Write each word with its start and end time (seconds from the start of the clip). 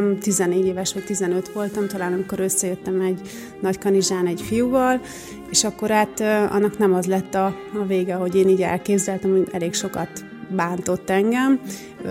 14 0.00 0.66
éves 0.66 0.92
vagy 0.92 1.04
15 1.04 1.48
voltam, 1.48 1.88
talán 1.88 2.12
amikor 2.12 2.40
összejöttem 2.40 3.00
egy 3.00 3.20
nagy 3.60 3.78
kanizsán 3.78 4.26
egy 4.26 4.40
fiúval, 4.40 5.00
és 5.50 5.64
akkor 5.64 5.90
hát 5.90 6.20
annak 6.50 6.78
nem 6.78 6.94
az 6.94 7.06
lett 7.06 7.34
a, 7.34 7.46
a 7.80 7.84
vége, 7.86 8.14
hogy 8.14 8.34
én 8.34 8.48
így 8.48 8.62
elképzeltem, 8.62 9.30
hogy 9.30 9.48
elég 9.50 9.74
sokat 9.74 10.24
bántott 10.56 11.10
engem 11.10 11.60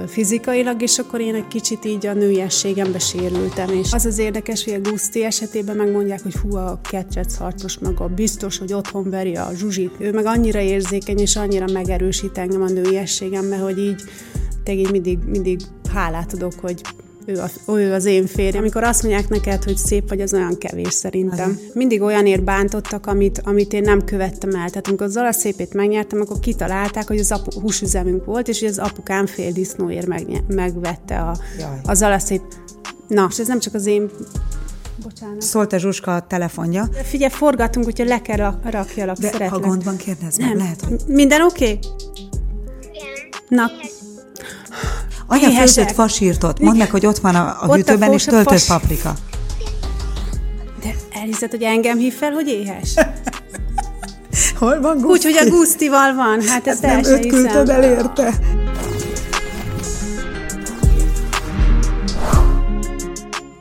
fizikailag, 0.07 0.81
és 0.81 0.99
akkor 0.99 1.21
én 1.21 1.35
egy 1.35 1.47
kicsit 1.47 1.85
így 1.85 2.05
a 2.05 2.13
nőiességembe 2.13 2.99
sérültem. 2.99 3.69
És 3.69 3.93
az 3.93 4.05
az 4.05 4.17
érdekes, 4.17 4.63
hogy 4.63 4.73
a 4.73 4.89
Guszti 4.89 5.23
esetében 5.23 5.75
megmondják, 5.75 6.23
hogy 6.23 6.35
hú, 6.35 6.55
a 6.55 6.79
ketrec 6.89 7.35
harcos 7.35 7.77
a 7.95 8.07
biztos, 8.07 8.57
hogy 8.57 8.73
otthon 8.73 9.09
veri 9.09 9.35
a 9.35 9.49
zsuzsit. 9.55 9.95
Ő 9.99 10.11
meg 10.11 10.25
annyira 10.25 10.59
érzékeny, 10.59 11.19
és 11.19 11.35
annyira 11.35 11.65
megerősít 11.73 12.37
engem 12.37 12.61
a 12.61 12.69
nőiességembe, 12.69 13.57
hogy 13.57 13.77
így 13.77 14.01
tényleg 14.63 14.91
mindig, 14.91 15.17
mindig 15.25 15.59
hálát 15.93 16.33
adok, 16.33 16.53
hogy 16.59 16.81
ő, 17.25 17.39
a, 17.39 17.71
ő 17.71 17.93
az 17.93 18.05
én 18.05 18.25
férjem. 18.25 18.61
Amikor 18.61 18.83
azt 18.83 19.03
mondják 19.03 19.29
neked, 19.29 19.63
hogy 19.63 19.77
szép 19.77 20.09
vagy, 20.09 20.21
az 20.21 20.33
olyan 20.33 20.57
kevés 20.57 20.93
szerintem. 20.93 21.59
Mindig 21.73 22.01
olyanért 22.01 22.43
bántottak, 22.43 23.07
amit, 23.07 23.41
amit 23.43 23.73
én 23.73 23.81
nem 23.81 24.03
követtem 24.03 24.49
el. 24.49 24.69
Tehát 24.69 24.87
amikor 24.87 25.05
az 25.05 25.11
Zala 25.11 25.31
szépét 25.31 25.73
megnyertem, 25.73 26.21
akkor 26.21 26.39
kitalálták, 26.39 27.07
hogy 27.07 27.19
az 27.19 27.31
apu, 27.31 27.59
húsüzemünk 27.59 28.25
volt, 28.25 28.47
és 28.47 28.59
hogy 28.59 28.69
az 28.69 28.77
apukám 28.77 29.25
fél 29.25 29.51
disznóért 29.51 30.07
meg, 30.07 30.25
megvette 30.47 31.19
a, 31.19 31.37
az 31.83 31.97
Zala 31.97 32.19
szép. 32.19 32.41
Na, 33.07 33.27
és 33.29 33.39
ez 33.39 33.47
nem 33.47 33.59
csak 33.59 33.73
az 33.73 33.85
én 33.85 34.09
Bocsánat. 35.03 35.41
Szólt 35.41 35.73
a 35.73 35.77
Zsuska 35.77 36.15
a 36.15 36.21
telefonja. 36.27 36.87
Figyelj, 37.03 37.31
forgatunk, 37.31 37.85
hogyha 37.85 38.03
le 38.03 38.21
kell 38.21 38.59
rakjalak, 38.63 39.17
De 39.17 39.25
szeretlek. 39.25 39.49
ha 39.49 39.59
gond 39.59 39.83
van, 39.83 39.97
kérdezz 39.97 40.37
meg, 40.37 40.55
lehet, 40.55 40.81
hogy... 40.81 41.01
Minden 41.07 41.41
oké? 41.41 41.63
Okay? 41.63 41.79
Na, 43.47 43.63
Anya 45.31 45.49
főzött 45.49 45.91
fasírtot. 45.91 46.59
Mondd 46.59 46.77
meg, 46.77 46.91
hogy 46.91 47.05
ott 47.05 47.17
van 47.17 47.35
a, 47.35 47.57
a 47.61 47.67
ott 47.67 47.75
hűtőben, 47.75 48.09
a 48.09 48.13
és 48.13 48.23
töltött 48.23 48.59
fas... 48.59 48.65
paprika. 48.65 49.13
De 50.81 50.95
elhiszed, 51.13 51.49
hogy 51.49 51.63
engem 51.63 51.97
hív 51.97 52.13
fel, 52.13 52.31
hogy 52.31 52.47
éhes? 52.47 52.93
Hol 54.59 54.81
van 54.81 54.97
Guszti? 54.97 55.27
Úgy, 55.27 55.35
hogy 55.35 55.47
a 55.47 55.49
Gusztival 55.49 56.15
van. 56.15 56.41
Hát 56.41 56.67
ezt 56.67 56.81
nem 56.81 57.03
öt 57.03 57.25
küldted 57.25 57.69
el 57.69 57.83
érte. 57.83 58.33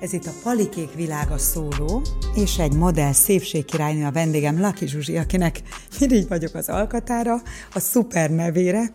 Ez 0.00 0.12
itt 0.12 0.26
a 0.26 0.32
Palikék 0.42 0.94
világa 0.94 1.38
szóló, 1.38 2.02
és 2.34 2.58
egy 2.58 2.72
modell 2.72 3.12
szépségkirálynő 3.12 4.04
a 4.04 4.12
vendégem, 4.12 4.60
Laki 4.60 4.86
Zsuzsi, 4.86 5.16
akinek 5.16 5.60
mindig 5.98 6.28
vagyok 6.28 6.54
az 6.54 6.68
alkatára, 6.68 7.42
a 7.74 7.80
szuper 7.80 8.30
nevére, 8.30 8.92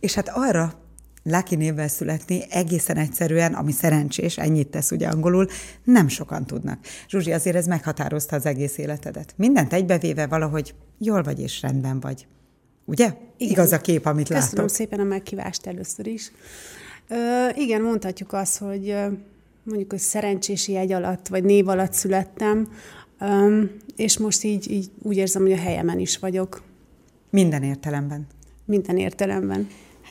és 0.00 0.14
hát 0.14 0.30
arra 0.34 0.86
Lucky 1.30 1.56
névvel 1.56 1.88
születni 1.88 2.42
egészen 2.50 2.96
egyszerűen, 2.96 3.54
ami 3.54 3.72
szerencsés, 3.72 4.38
ennyit 4.38 4.68
tesz 4.68 4.90
ugye 4.90 5.08
angolul, 5.08 5.46
nem 5.84 6.08
sokan 6.08 6.46
tudnak. 6.46 6.78
Zsuzsi, 7.08 7.32
azért 7.32 7.56
ez 7.56 7.66
meghatározta 7.66 8.36
az 8.36 8.46
egész 8.46 8.78
életedet. 8.78 9.34
Mindent 9.36 9.72
egybevéve 9.72 10.26
valahogy 10.26 10.74
jól 10.98 11.22
vagy 11.22 11.40
és 11.40 11.62
rendben 11.62 12.00
vagy. 12.00 12.26
Ugye? 12.84 13.04
Igen. 13.04 13.52
Igaz 13.52 13.72
a 13.72 13.80
kép, 13.80 14.06
amit 14.06 14.28
Köszönöm 14.28 14.42
látok. 14.42 14.50
Köszönöm 14.50 14.68
szépen 14.68 15.00
a 15.00 15.08
megkívást 15.08 15.66
először 15.66 16.06
is. 16.06 16.32
Ö, 17.08 17.48
igen, 17.54 17.82
mondhatjuk 17.82 18.32
azt, 18.32 18.58
hogy 18.58 18.96
mondjuk, 19.62 19.90
hogy 19.90 19.98
szerencsési 19.98 20.76
egy 20.76 20.92
alatt, 20.92 21.28
vagy 21.28 21.44
név 21.44 21.68
alatt 21.68 21.92
születtem, 21.92 22.68
ö, 23.20 23.62
és 23.96 24.18
most 24.18 24.44
így, 24.44 24.70
így 24.70 24.90
úgy 25.02 25.16
érzem, 25.16 25.42
hogy 25.42 25.52
a 25.52 25.56
helyemen 25.56 25.98
is 25.98 26.18
vagyok. 26.18 26.62
Minden 27.30 27.62
értelemben. 27.62 28.26
Minden 28.64 28.96
értelemben. 28.96 29.68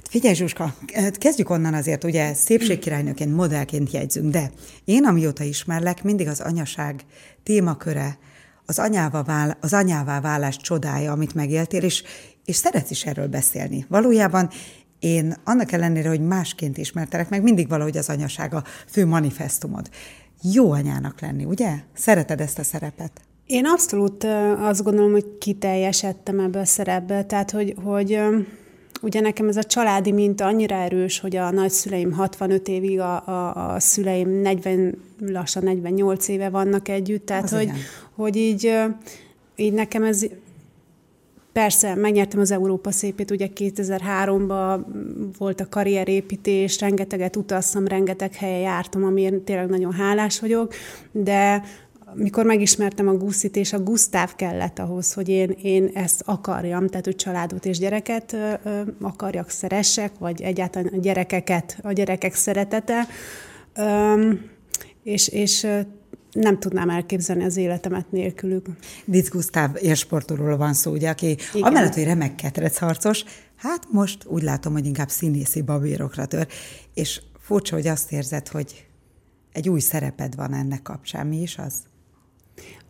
Figyelj, 0.09 0.35
Zsuska, 0.35 0.73
kezdjük 1.11 1.49
onnan 1.49 1.73
azért, 1.73 2.03
ugye 2.03 2.33
szépségkirálynőként, 2.33 3.35
modellként 3.35 3.91
jegyzünk, 3.91 4.31
de 4.31 4.51
én 4.85 5.05
amióta 5.05 5.43
ismerlek, 5.43 6.03
mindig 6.03 6.27
az 6.27 6.39
anyaság 6.39 7.05
témaköre, 7.43 8.17
az, 8.65 8.79
anyává 8.79 9.23
vál, 9.23 9.57
az 9.61 9.73
anyává 9.73 10.21
válás 10.21 10.57
csodája, 10.57 11.11
amit 11.11 11.33
megéltél, 11.33 11.83
és, 11.83 12.03
és 12.45 12.55
szeretsz 12.55 12.89
is 12.89 13.05
erről 13.05 13.27
beszélni. 13.27 13.85
Valójában 13.89 14.49
én 14.99 15.35
annak 15.43 15.71
ellenére, 15.71 16.09
hogy 16.09 16.21
másként 16.21 16.77
ismertelek, 16.77 17.29
meg 17.29 17.43
mindig 17.43 17.67
valahogy 17.67 17.97
az 17.97 18.09
anyaság 18.09 18.53
a 18.53 18.63
fő 18.87 19.05
manifestumod. 19.05 19.89
Jó 20.41 20.71
anyának 20.71 21.21
lenni, 21.21 21.45
ugye? 21.45 21.73
Szereted 21.93 22.41
ezt 22.41 22.59
a 22.59 22.63
szerepet? 22.63 23.11
Én 23.45 23.65
abszolút 23.65 24.23
azt 24.57 24.83
gondolom, 24.83 25.11
hogy 25.11 25.37
kiteljesedtem 25.37 26.39
ebbe 26.39 26.59
a 26.59 26.65
szerepbe, 26.65 27.23
tehát 27.23 27.51
hogy, 27.51 27.75
hogy 27.83 28.19
Ugye 29.01 29.19
nekem 29.19 29.47
ez 29.47 29.57
a 29.57 29.63
családi 29.63 30.11
minta 30.11 30.45
annyira 30.45 30.75
erős, 30.75 31.19
hogy 31.19 31.35
a 31.35 31.51
nagyszüleim 31.51 32.11
65 32.11 32.67
évig, 32.67 32.99
a, 32.99 33.27
a, 33.27 33.73
a 33.73 33.79
szüleim 33.79 34.29
40, 34.29 35.01
lassan 35.19 35.63
48 35.63 36.27
éve 36.27 36.49
vannak 36.49 36.87
együtt, 36.87 37.25
tehát 37.25 37.49
hogy, 37.49 37.69
hogy 38.15 38.35
így, 38.35 38.73
így 39.55 39.73
nekem 39.73 40.03
ez 40.03 40.25
Persze, 41.57 41.95
megnyertem 41.95 42.39
az 42.39 42.51
Európa 42.51 42.91
szépét, 42.91 43.31
ugye 43.31 43.47
2003-ban 43.55 44.79
volt 45.37 45.61
a 45.61 45.69
karrierépítés, 45.69 46.79
rengeteget 46.79 47.35
utaztam, 47.35 47.87
rengeteg 47.87 48.35
helyen 48.35 48.59
jártam, 48.59 49.03
amiért 49.03 49.35
tényleg 49.35 49.69
nagyon 49.69 49.93
hálás 49.93 50.39
vagyok, 50.39 50.73
de 51.11 51.63
mikor 52.17 52.45
megismertem 52.45 53.07
a 53.07 53.13
Guszit, 53.13 53.55
és 53.55 53.73
a 53.73 53.83
Gusztáv 53.83 54.35
kellett 54.35 54.79
ahhoz, 54.79 55.13
hogy 55.13 55.29
én, 55.29 55.55
én 55.61 55.89
ezt 55.93 56.21
akarjam, 56.25 56.87
tehát 56.87 57.05
hogy 57.05 57.15
családot 57.15 57.65
és 57.65 57.77
gyereket 57.77 58.35
akarjak, 59.01 59.49
szeressek, 59.49 60.11
vagy 60.19 60.41
egyáltalán 60.41 60.93
a 60.93 60.97
gyerekeket, 60.97 61.79
a 61.81 61.91
gyerekek 61.91 62.35
szeretete, 62.35 63.07
és, 65.03 65.27
és 65.27 65.67
nem 66.31 66.59
tudnám 66.59 66.89
elképzelni 66.89 67.43
az 67.43 67.57
életemet 67.57 68.11
nélkülük. 68.11 68.65
Dic 69.05 69.29
Gusztáv 69.29 69.75
élsportolóról 69.81 70.57
van 70.57 70.73
szó, 70.73 70.91
ugye, 70.91 71.09
aki 71.09 71.37
Igen. 71.53 71.67
amellett, 71.67 71.93
hogy 71.93 72.03
remek 72.03 72.35
ketrecharcos, 72.35 73.23
hát 73.55 73.87
most 73.91 74.25
úgy 74.25 74.43
látom, 74.43 74.73
hogy 74.73 74.85
inkább 74.85 75.09
színészi 75.09 75.61
babérokra 75.61 76.25
tör, 76.25 76.47
és 76.93 77.21
furcsa, 77.39 77.75
hogy 77.75 77.87
azt 77.87 78.11
érzed, 78.11 78.47
hogy 78.47 78.85
egy 79.51 79.69
új 79.69 79.79
szereped 79.79 80.35
van 80.35 80.53
ennek 80.53 80.81
kapcsán. 80.81 81.27
Mi 81.27 81.41
is 81.41 81.57
az? 81.57 81.73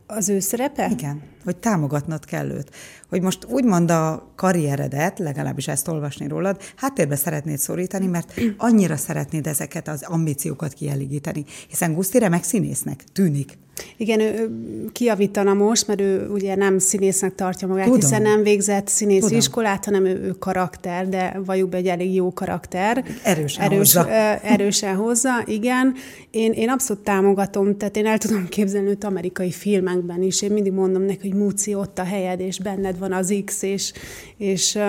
Az 0.09 0.29
ő 0.29 0.39
szerepe? 0.39 0.89
Igen, 0.89 1.21
hogy 1.43 1.57
támogatnod 1.57 2.25
kell 2.25 2.49
őt. 2.49 2.75
Hogy 3.09 3.21
most 3.21 3.45
úgymond 3.45 3.91
a 3.91 4.31
karrieredet, 4.35 5.19
legalábbis 5.19 5.67
ezt 5.67 5.87
olvasni 5.87 6.27
rólad, 6.27 6.61
háttérbe 6.75 7.15
szeretnéd 7.15 7.57
szorítani, 7.57 8.05
mert 8.05 8.33
annyira 8.57 8.97
szeretnéd 8.97 9.47
ezeket 9.47 9.87
az 9.87 10.03
ambíciókat 10.03 10.73
kielégíteni. 10.73 11.45
Hiszen 11.67 11.93
Guszti 11.93 12.19
remek 12.19 12.43
színésznek 12.43 13.03
tűnik. 13.13 13.57
Igen, 13.97 14.19
ő 14.19 14.49
kiavítana 14.91 15.53
most, 15.53 15.87
mert 15.87 16.01
ő 16.01 16.27
ugye 16.29 16.55
nem 16.55 16.79
színésznek 16.79 17.35
tartja 17.35 17.67
magát, 17.67 17.85
Tudom. 17.85 17.99
hiszen 17.99 18.21
nem 18.21 18.43
végzett 18.43 18.87
színész 18.87 19.21
Tudom. 19.21 19.37
iskolát, 19.37 19.85
hanem 19.85 20.05
ő, 20.05 20.21
ő 20.23 20.31
karakter, 20.31 21.09
de 21.09 21.39
valljuk 21.45 21.69
be 21.69 21.77
egy 21.77 21.87
elég 21.87 22.13
jó 22.13 22.33
karakter. 22.33 23.05
Erősen 23.23 23.63
Erős, 23.63 23.77
hozza. 23.77 24.09
Erősen 24.43 24.95
hozza, 24.95 25.43
igen. 25.45 25.93
Én, 26.31 26.51
én 26.51 26.69
abszolút 26.69 27.03
támogatom, 27.03 27.77
tehát 27.77 27.97
én 27.97 28.05
el 28.05 28.17
tudom 28.17 28.47
képzelni 28.47 28.89
őt 28.89 29.03
amerikai 29.03 29.51
filmekben 29.51 30.21
is. 30.21 30.41
Én 30.41 30.51
mindig 30.51 30.71
mondom 30.71 31.01
neki, 31.01 31.29
hogy 31.29 31.39
Múci, 31.39 31.73
ott 31.73 31.99
a 31.99 32.03
helyed, 32.03 32.39
és 32.39 32.59
benned 32.59 32.97
van 32.99 33.13
az 33.13 33.33
X, 33.45 33.61
és, 33.61 33.93
és 34.37 34.79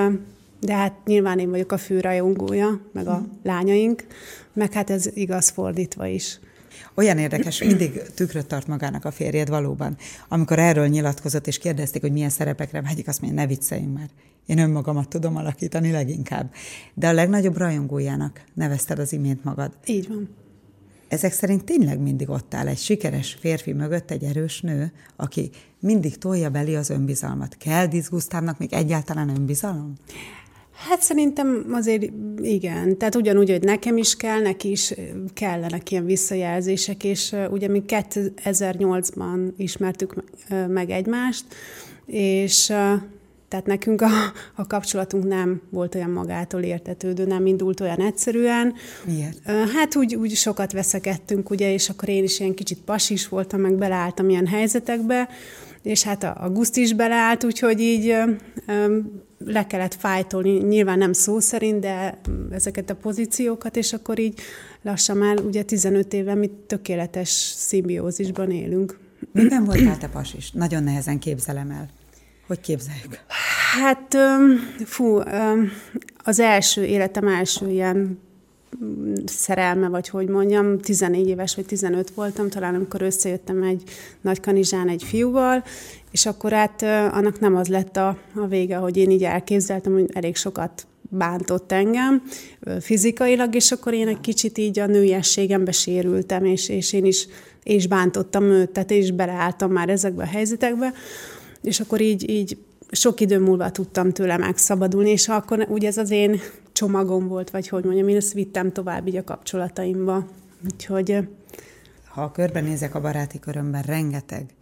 de 0.61 0.75
hát 0.75 0.93
nyilván 1.05 1.39
én 1.39 1.51
vagyok 1.51 1.73
a 1.73 1.79
fő 1.79 2.01
rajongója, 2.01 2.81
meg 2.93 3.07
a 3.07 3.15
hmm. 3.15 3.39
lányaink, 3.43 4.07
meg 4.53 4.73
hát 4.73 4.91
ez 4.91 5.07
igaz 5.15 5.49
fordítva 5.49 6.07
is. 6.07 6.39
Olyan 6.99 7.19
érdekes, 7.19 7.59
mindig 7.59 8.03
tükröt 8.15 8.47
tart 8.47 8.67
magának 8.67 9.05
a 9.05 9.11
férjed 9.11 9.49
valóban. 9.49 9.97
Amikor 10.29 10.59
erről 10.59 10.87
nyilatkozott, 10.87 11.47
és 11.47 11.59
kérdezték, 11.59 12.03
hogy 12.03 12.13
milyen 12.13 12.31
szerepekre 12.31 12.83
vágyik, 12.83 13.09
azt 13.09 13.21
mondja, 13.21 13.41
ne 13.41 13.47
vicceljünk 13.47 13.95
már. 13.95 14.09
Én 14.47 14.59
önmagamat 14.59 15.09
tudom 15.09 15.37
alakítani 15.37 15.91
leginkább. 15.91 16.53
De 16.95 17.09
a 17.09 17.13
legnagyobb 17.13 17.57
rajongójának 17.57 18.45
nevezted 18.55 18.99
az 18.99 19.13
imént 19.13 19.45
magad. 19.45 19.73
Így 19.87 20.09
van. 20.09 20.29
Ezek 21.09 21.33
szerint 21.33 21.65
tényleg 21.65 22.01
mindig 22.01 22.31
ott 22.31 22.55
áll 22.55 22.67
egy 22.67 22.79
sikeres 22.79 23.37
férfi 23.41 23.73
mögött 23.73 24.11
egy 24.11 24.23
erős 24.23 24.61
nő, 24.61 24.93
aki 25.17 25.51
mindig 25.81 26.19
tolja 26.19 26.51
belé 26.51 26.75
az 26.75 26.91
önbizalmat. 26.91 27.57
Kell 27.57 27.87
Dizgusztávnak 27.87 28.59
még 28.59 28.73
egyáltalán 28.73 29.29
önbizalom? 29.29 29.93
Hát 30.79 31.01
szerintem 31.01 31.67
azért 31.73 32.05
igen. 32.41 32.99
Tehát 32.99 33.15
ugyanúgy, 33.15 33.51
hogy 33.51 33.63
nekem 33.63 33.97
is 33.97 34.17
kell, 34.17 34.41
neki 34.41 34.71
is 34.71 34.95
kellenek 35.35 35.91
ilyen 35.91 36.05
visszajelzések, 36.05 37.05
és 37.05 37.35
ugye 37.51 37.69
mi 37.69 37.83
2008-ban 37.87 39.53
ismertük 39.57 40.15
meg 40.69 40.91
egymást, 40.91 41.45
és 42.07 42.73
tehát 43.49 43.67
nekünk 43.67 44.01
a, 44.01 44.09
a 44.55 44.67
kapcsolatunk 44.67 45.25
nem 45.25 45.61
volt 45.71 45.95
olyan 45.95 46.11
magától 46.11 46.63
értetődő, 46.63 47.27
nem 47.27 47.47
indult 47.47 47.81
olyan 47.81 48.01
egyszerűen. 48.01 48.75
Miért? 49.05 49.51
Hát 49.77 49.97
úgy, 49.97 50.15
úgy 50.15 50.35
sokat 50.35 50.73
veszekedtünk, 50.73 51.51
ugye, 51.51 51.73
és 51.73 51.89
akkor 51.89 52.09
én 52.09 52.23
is 52.23 52.41
ilyen 52.41 52.55
kicsit 52.55 52.79
pasis 52.79 53.29
voltam, 53.29 53.61
meg 53.61 53.75
beleálltam 53.75 54.29
ilyen 54.29 54.47
helyzetekbe, 54.47 55.29
és 55.89 56.03
hát 56.03 56.23
a, 56.23 56.37
a 56.41 56.51
Guszt 56.51 56.77
is 56.77 56.93
beleállt, 56.93 57.45
úgyhogy 57.45 57.81
így 57.81 58.17
le 59.39 59.67
kellett 59.67 59.95
fájtolni, 59.95 60.51
nyilván 60.51 60.99
nem 60.99 61.13
szó 61.13 61.39
szerint, 61.39 61.81
de 61.81 62.21
ezeket 62.51 62.91
a 62.91 62.95
pozíciókat, 62.95 63.77
és 63.77 63.93
akkor 63.93 64.19
így 64.19 64.41
lassan 64.83 65.17
már 65.17 65.41
ugye 65.41 65.63
15 65.63 66.13
éve 66.13 66.35
mi 66.35 66.51
tökéletes 66.67 67.29
szimbiózisban 67.57 68.51
élünk. 68.51 68.99
Miben 69.33 69.65
voltál 69.65 69.99
te 69.99 70.09
pasis? 70.09 70.51
Nagyon 70.51 70.83
nehezen 70.83 71.19
képzelem 71.19 71.71
el. 71.71 71.89
Hogy 72.47 72.61
képzeljük? 72.61 73.21
Hát, 73.81 74.17
fú, 74.85 75.21
az 76.17 76.41
első 76.41 76.85
életem 76.85 77.29
első 77.29 77.71
ilyen 77.71 78.19
szerelme, 79.27 79.89
vagy 79.89 80.09
hogy 80.09 80.29
mondjam, 80.29 80.79
14 80.79 81.29
éves 81.29 81.55
vagy 81.55 81.67
15 81.67 82.11
voltam, 82.11 82.49
talán 82.49 82.75
amikor 82.75 83.03
összejöttem 83.03 83.63
egy 83.63 83.83
nagy 84.21 84.41
kanizsán 84.41 84.89
egy 84.89 85.03
fiúval, 85.03 85.65
és 86.11 86.27
akkor 86.27 86.53
hát 86.53 86.83
annak 87.13 87.41
nem 87.41 87.57
az 87.57 87.69
lett 87.69 87.97
a, 87.97 88.19
a 88.35 88.47
vége, 88.47 88.77
hogy 88.77 88.97
én 88.97 89.11
így 89.11 89.25
elképzeltem, 89.25 89.93
hogy 89.93 90.11
elég 90.13 90.37
sokat 90.37 90.87
bántott 91.11 91.73
engem 91.73 92.23
fizikailag, 92.81 93.55
és 93.55 93.73
akkor 93.73 93.95
én 93.95 94.09
egy 94.09 94.21
kicsit 94.21 94.59
így 94.59 94.79
a 94.79 94.87
nőiességembe 94.87 95.73
sérültem, 95.73 96.45
és, 96.45 96.69
és 96.69 96.93
én 96.93 97.05
is 97.05 97.29
és 97.69 97.87
bántottam 97.87 98.45
őt, 98.45 98.71
tehát 98.71 98.91
én 98.91 99.03
is 99.03 99.11
beleálltam 99.11 99.73
már 99.73 99.89
ezekbe 99.89 100.23
a 100.23 100.27
helyzetekbe, 100.27 100.93
és 101.63 101.81
akkor 101.81 102.01
így, 102.01 102.31
így 102.31 102.57
sok 102.91 103.21
idő 103.21 103.39
múlva 103.39 103.71
tudtam 103.71 104.13
tőle 104.13 104.37
megszabadulni, 104.37 105.11
és 105.11 105.29
akkor 105.29 105.67
ugye 105.69 105.89
ez 105.89 105.97
az 105.97 106.11
én 106.11 106.41
csomagom 106.79 107.29
volt, 107.29 107.51
vagy 107.51 107.69
hogy 107.69 107.85
mondjam, 107.85 108.09
én 108.09 108.17
ezt 108.17 108.33
vittem 108.33 108.73
tovább 108.73 109.07
így 109.07 109.17
a 109.17 109.25
kapcsolataimba. 109.25 110.27
Úgyhogy... 110.65 111.29
Ha 112.05 112.31
körbenézek 112.31 112.95
a 112.95 113.01
baráti 113.01 113.39
körömben, 113.39 113.83
rengeteg 113.83 114.55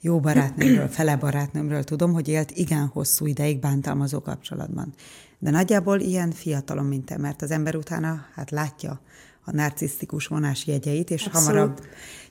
jó 0.00 0.20
barátnőmről, 0.20 0.88
fele 0.88 1.16
barátnőmről 1.16 1.84
tudom, 1.84 2.12
hogy 2.12 2.28
élt 2.28 2.50
igen 2.50 2.86
hosszú 2.86 3.26
ideig 3.26 3.58
bántalmazó 3.60 4.20
kapcsolatban. 4.20 4.94
De 5.38 5.50
nagyjából 5.50 6.00
ilyen 6.00 6.30
fiatalon, 6.30 6.84
mint 6.84 7.04
te, 7.04 7.18
mert 7.18 7.42
az 7.42 7.50
ember 7.50 7.76
utána 7.76 8.24
hát 8.34 8.50
látja 8.50 9.00
a 9.48 9.56
narcisztikus 9.56 10.26
vonás 10.26 10.66
jegyeit, 10.66 11.10
és 11.10 11.26
Abszolút. 11.26 11.48
hamarabb 11.48 11.80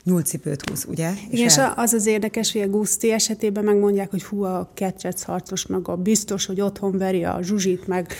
nyúlcipőt 0.04 0.69
húz, 0.69 0.86
ugye? 0.90 1.12
És, 1.30 1.40
és 1.40 1.58
el... 1.58 1.74
az 1.75 1.94
az 1.94 2.06
érdekes, 2.06 2.52
hogy 2.52 2.62
a 2.62 2.68
Guszti 2.68 3.12
esetében 3.12 3.64
megmondják, 3.64 4.10
hogy 4.10 4.24
hú, 4.24 4.44
a 4.44 4.72
ketrec 4.74 5.24
harcos, 5.24 5.66
meg 5.66 5.88
a 5.88 5.96
biztos, 5.96 6.46
hogy 6.46 6.62
otthon 6.62 6.98
veri 6.98 7.24
a 7.24 7.40
zsuzsit, 7.42 7.88
meg 7.88 8.14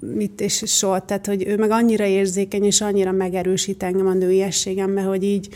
mit 0.00 0.40
és 0.40 0.62
soha. 0.66 1.04
Tehát, 1.04 1.26
hogy 1.26 1.46
ő 1.46 1.56
meg 1.56 1.70
annyira 1.70 2.04
érzékeny, 2.04 2.64
és 2.64 2.80
annyira 2.80 3.12
megerősít 3.12 3.82
engem 3.82 4.06
a 4.06 4.12
nőiességembe, 4.12 5.02
hogy 5.02 5.22
így 5.22 5.48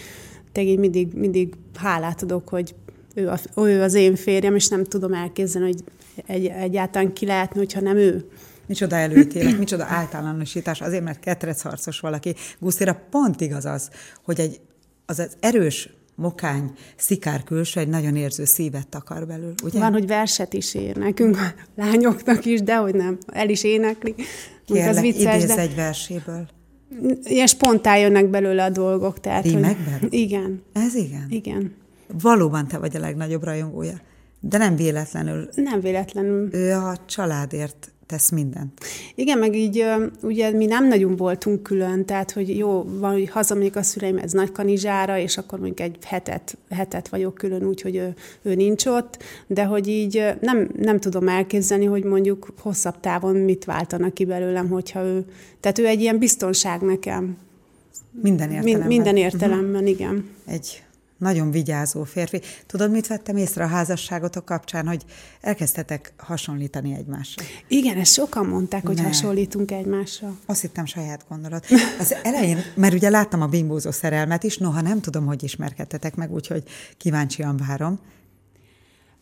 tényleg 0.53 0.79
mindig, 0.79 1.13
mindig 1.15 1.55
hálát 1.75 2.23
adok, 2.23 2.49
hogy 2.49 2.75
ő, 3.15 3.29
a, 3.29 3.39
ő 3.61 3.83
az 3.83 3.95
én 3.95 4.17
férjem, 4.17 4.55
és 4.55 4.69
nem 4.69 4.85
tudom 4.85 5.13
elképzelni, 5.13 5.67
hogy 5.67 5.85
egy, 6.27 6.47
egyáltalán 6.47 7.13
ki 7.13 7.27
lehetne, 7.27 7.59
hogyha 7.59 7.81
nem 7.81 7.97
ő. 7.97 8.29
Micsoda 8.67 8.97
előítélet, 8.97 9.59
micsoda 9.59 9.85
általánosítás, 9.89 10.81
azért, 10.81 11.05
mert 11.05 11.21
ketrecharcos 11.21 12.01
valaki. 12.01 12.35
Gusztira 12.59 13.01
pont 13.11 13.41
igaz 13.41 13.65
az, 13.65 13.91
hogy 14.25 14.41
egy, 14.41 14.61
az, 15.07 15.19
az 15.19 15.37
erős 15.41 15.89
mokány, 16.15 16.73
szikár 16.97 17.43
külső 17.43 17.81
egy 17.81 17.89
nagyon 17.89 18.17
érző 18.17 18.45
szívet 18.45 18.89
takar 18.89 19.27
belül, 19.27 19.55
ugye? 19.63 19.79
Van, 19.79 19.93
hogy 19.93 20.07
verset 20.07 20.53
is 20.53 20.75
ír 20.75 20.97
nekünk, 20.97 21.37
a 21.37 21.55
lányoknak 21.77 22.45
is, 22.45 22.63
de 22.63 22.77
hogy 22.77 22.95
nem, 22.95 23.19
el 23.27 23.49
is 23.49 23.65
énekli. 23.65 24.15
Kérlek, 24.67 24.89
az 24.89 25.01
vicces, 25.01 25.45
de... 25.45 25.59
egy 25.59 25.75
verséből. 25.75 26.49
Ilyen 27.25 27.47
spontán 27.47 27.99
jönnek 27.99 28.31
belőle 28.31 28.65
a 28.65 28.71
dolgok. 28.71 29.21
Tehát, 29.21 29.45
Rímekben? 29.45 29.99
Hogy... 30.01 30.13
Igen. 30.13 30.63
Ez 30.73 30.95
igen? 30.95 31.27
Igen. 31.29 31.75
Valóban 32.21 32.69
te 32.69 32.79
vagy 32.79 32.97
a 32.97 32.99
legnagyobb 32.99 33.45
rajongója. 33.45 34.01
De 34.41 34.59
nem 34.59 34.77
véletlenül. 34.77 35.49
Nem 35.55 35.81
véletlenül. 35.81 36.49
Ő 36.53 36.73
a 36.73 36.97
családért 37.07 37.93
tesz 38.06 38.31
mindent. 38.31 38.81
Igen, 39.15 39.39
meg 39.39 39.56
így 39.56 39.85
ugye 40.23 40.51
mi 40.51 40.67
nem 40.67 40.89
nagyon 40.89 41.17
voltunk 41.17 41.62
külön, 41.62 42.05
tehát 42.05 42.31
hogy 42.31 42.56
jó, 42.56 42.85
van, 42.99 43.12
hogy 43.12 43.29
hazamegyek 43.29 43.77
a 43.77 43.83
szüleim, 43.83 44.19
ez 44.19 44.33
nagy 44.33 44.53
kanizsára, 44.53 45.19
és 45.19 45.37
akkor 45.37 45.59
mondjuk 45.59 45.81
egy 45.81 45.97
hetet, 46.05 46.56
hetet 46.71 47.09
vagyok 47.09 47.35
külön 47.35 47.65
úgy, 47.67 47.81
hogy 47.81 47.97
ő, 47.97 48.15
ő 48.43 48.55
nincs 48.55 48.87
ott, 48.87 49.23
de 49.47 49.65
hogy 49.65 49.89
így 49.89 50.35
nem, 50.41 50.69
nem 50.77 51.01
tudom 51.01 51.29
elképzelni, 51.29 51.85
hogy 51.85 52.05
mondjuk 52.05 52.49
hosszabb 52.59 53.01
távon 53.01 53.37
mit 53.37 53.65
váltanak 53.65 54.15
ki 54.15 54.25
belőlem, 54.25 54.69
hogyha 54.69 55.03
ő, 55.03 55.25
tehát 55.61 55.79
ő 55.79 55.87
egy 55.87 56.01
ilyen 56.01 56.19
biztonság 56.19 56.81
nekem. 56.81 57.37
Minden 58.23 58.51
értelemben. 58.53 58.87
Minden 58.87 59.17
értelemben, 59.17 59.83
uh-huh. 59.83 59.89
igen. 59.89 60.29
Egy 60.47 60.83
nagyon 61.19 61.51
vigyázó 61.51 62.05
férfi. 62.05 62.41
Tudod, 62.67 62.91
mit 62.91 63.07
vettem 63.07 63.37
észre 63.37 63.65
a 63.65 63.67
házasságotok 63.67 64.45
kapcsán, 64.45 64.87
hogy 64.87 65.05
elkezdtetek 65.41 66.13
hasonlítani 66.17 66.95
egymásra? 66.95 67.45
Igen, 67.69 67.99
ezt 67.99 68.13
sokan 68.13 68.47
mondták, 68.47 68.87
hogy 68.87 68.97
ne. 68.97 69.03
hasonlítunk 69.03 69.71
egymásra. 69.71 70.39
Azt 70.47 70.61
hittem 70.61 70.87
saját 70.87 71.25
gondolat. 71.29 71.67
Az 71.99 72.15
elején, 72.23 72.59
mert 72.75 72.95
ugye 72.95 73.11
láttam 73.11 73.43
a 73.43 73.47
bimbózó 73.47 73.91
szerelmet 73.91 74.43
is, 74.43 74.59
noha 74.59 74.81
nem 74.81 75.01
tudom, 75.01 75.27
hogy 75.27 75.43
ismerkedtetek 75.43 76.15
meg, 76.15 76.33
úgyhogy 76.33 76.63
kíváncsian 76.97 77.57
várom. 77.57 77.99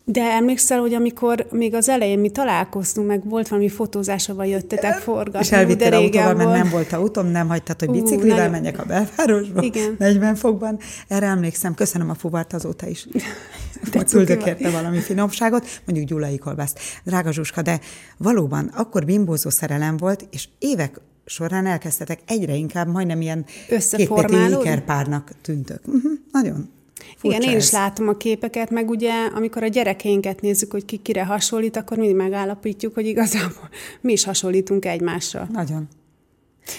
De 0.05 0.21
emlékszel, 0.21 0.79
hogy 0.79 0.93
amikor 0.93 1.47
még 1.51 1.73
az 1.73 1.89
elején 1.89 2.19
mi 2.19 2.29
találkoztunk, 2.29 3.07
meg 3.07 3.29
volt 3.29 3.47
valami 3.47 3.69
fotózásával 3.69 4.45
jöttetek 4.45 4.93
forgatni. 4.93 5.39
És 5.39 5.51
elvittél 5.51 5.93
autóval, 5.93 6.33
mert 6.33 6.49
nem 6.49 6.69
volt 6.69 6.93
autóm, 6.93 7.27
nem 7.27 7.47
hagytad, 7.47 7.79
hogy 7.79 7.89
biciklivel 7.89 8.35
nagyon... 8.37 8.51
menjek 8.51 8.79
a 8.79 8.83
belvárosba. 8.83 9.61
Igen. 9.61 9.95
40 9.99 10.35
fokban. 10.35 10.79
Erre 11.07 11.25
emlékszem, 11.25 11.73
köszönöm 11.73 12.09
a 12.09 12.13
fuvart 12.13 12.53
azóta 12.53 12.87
is. 12.87 13.07
De 13.91 14.03
küldök 14.03 14.45
érte 14.45 14.69
valami 14.69 14.99
finomságot, 14.99 15.67
mondjuk 15.85 16.07
gyulai 16.07 16.37
kolbászt. 16.37 16.79
Drága 17.03 17.31
Zsuska, 17.31 17.61
de 17.61 17.79
valóban 18.17 18.71
akkor 18.75 19.05
bimbózó 19.05 19.49
szerelem 19.49 19.97
volt, 19.97 20.27
és 20.31 20.47
évek 20.59 21.01
során 21.25 21.65
elkezdtetek 21.65 22.19
egyre 22.27 22.53
inkább 22.55 22.87
majdnem 22.87 23.21
ilyen 23.21 23.45
kékpeti 23.91 24.35
ikerpárnak 24.59 25.31
tűntök. 25.41 25.81
Uh-huh, 25.85 26.11
nagyon. 26.31 26.69
Furcsa 27.17 27.37
Igen, 27.37 27.49
én 27.49 27.57
is 27.57 27.71
látom 27.71 28.07
a 28.07 28.17
képeket, 28.17 28.69
meg 28.69 28.89
ugye, 28.89 29.11
amikor 29.35 29.63
a 29.63 29.67
gyerekeinket 29.67 30.41
nézzük, 30.41 30.71
hogy 30.71 30.85
ki 30.85 30.97
kire 30.97 31.25
hasonlít, 31.25 31.75
akkor 31.75 31.97
mindig 31.97 32.15
megállapítjuk, 32.15 32.93
hogy 32.93 33.05
igazából 33.05 33.69
mi 34.01 34.11
is 34.11 34.23
hasonlítunk 34.23 34.85
egymásra. 34.85 35.47
Nagyon. 35.51 35.87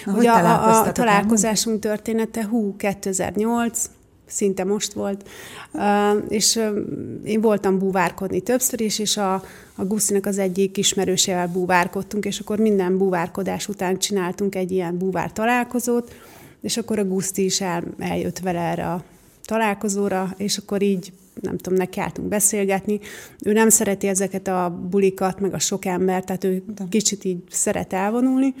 Na, 0.05 0.13
ugye 0.13 0.29
a, 0.29 0.69
a, 0.69 0.85
a 0.85 0.91
találkozásunk 0.91 1.79
története, 1.79 2.45
hú, 2.45 2.75
2008, 2.75 3.89
szinte 4.25 4.63
most 4.63 4.93
volt, 4.93 5.29
uh, 5.73 5.81
és 6.27 6.55
uh, 6.55 6.77
én 7.23 7.41
voltam 7.41 7.79
búvárkodni 7.79 8.41
többször 8.41 8.81
is, 8.81 8.99
és 8.99 9.17
a, 9.17 9.33
a 9.75 9.85
Guszinak 9.85 10.25
az 10.25 10.37
egyik 10.37 10.77
ismerősével 10.77 11.47
búvárkodtunk, 11.47 12.25
és 12.25 12.39
akkor 12.39 12.59
minden 12.59 12.97
búvárkodás 12.97 13.67
után 13.67 13.97
csináltunk 13.97 14.55
egy 14.55 14.71
ilyen 14.71 14.97
búvár 14.97 15.31
találkozót, 15.31 16.13
és 16.61 16.77
akkor 16.77 16.99
a 16.99 17.05
Guszti 17.05 17.43
is 17.43 17.61
el, 17.61 17.83
eljött 17.99 18.39
vele 18.39 18.59
erre 18.59 18.91
a 18.91 19.03
találkozóra, 19.45 20.33
és 20.37 20.57
akkor 20.57 20.81
így 20.81 21.13
nem 21.41 21.57
tudom, 21.57 21.77
neki 21.77 21.99
álltunk 21.99 22.27
beszélgetni. 22.27 22.99
Ő 23.45 23.53
nem 23.53 23.69
szereti 23.69 24.07
ezeket 24.07 24.47
a 24.47 24.79
bulikat, 24.89 25.39
meg 25.39 25.53
a 25.53 25.59
sok 25.59 25.85
ember, 25.85 26.23
tehát 26.23 26.43
ő 26.43 26.63
kicsit 26.89 27.23
így 27.23 27.37
szeret 27.49 27.93
elvonulni. 27.93 28.53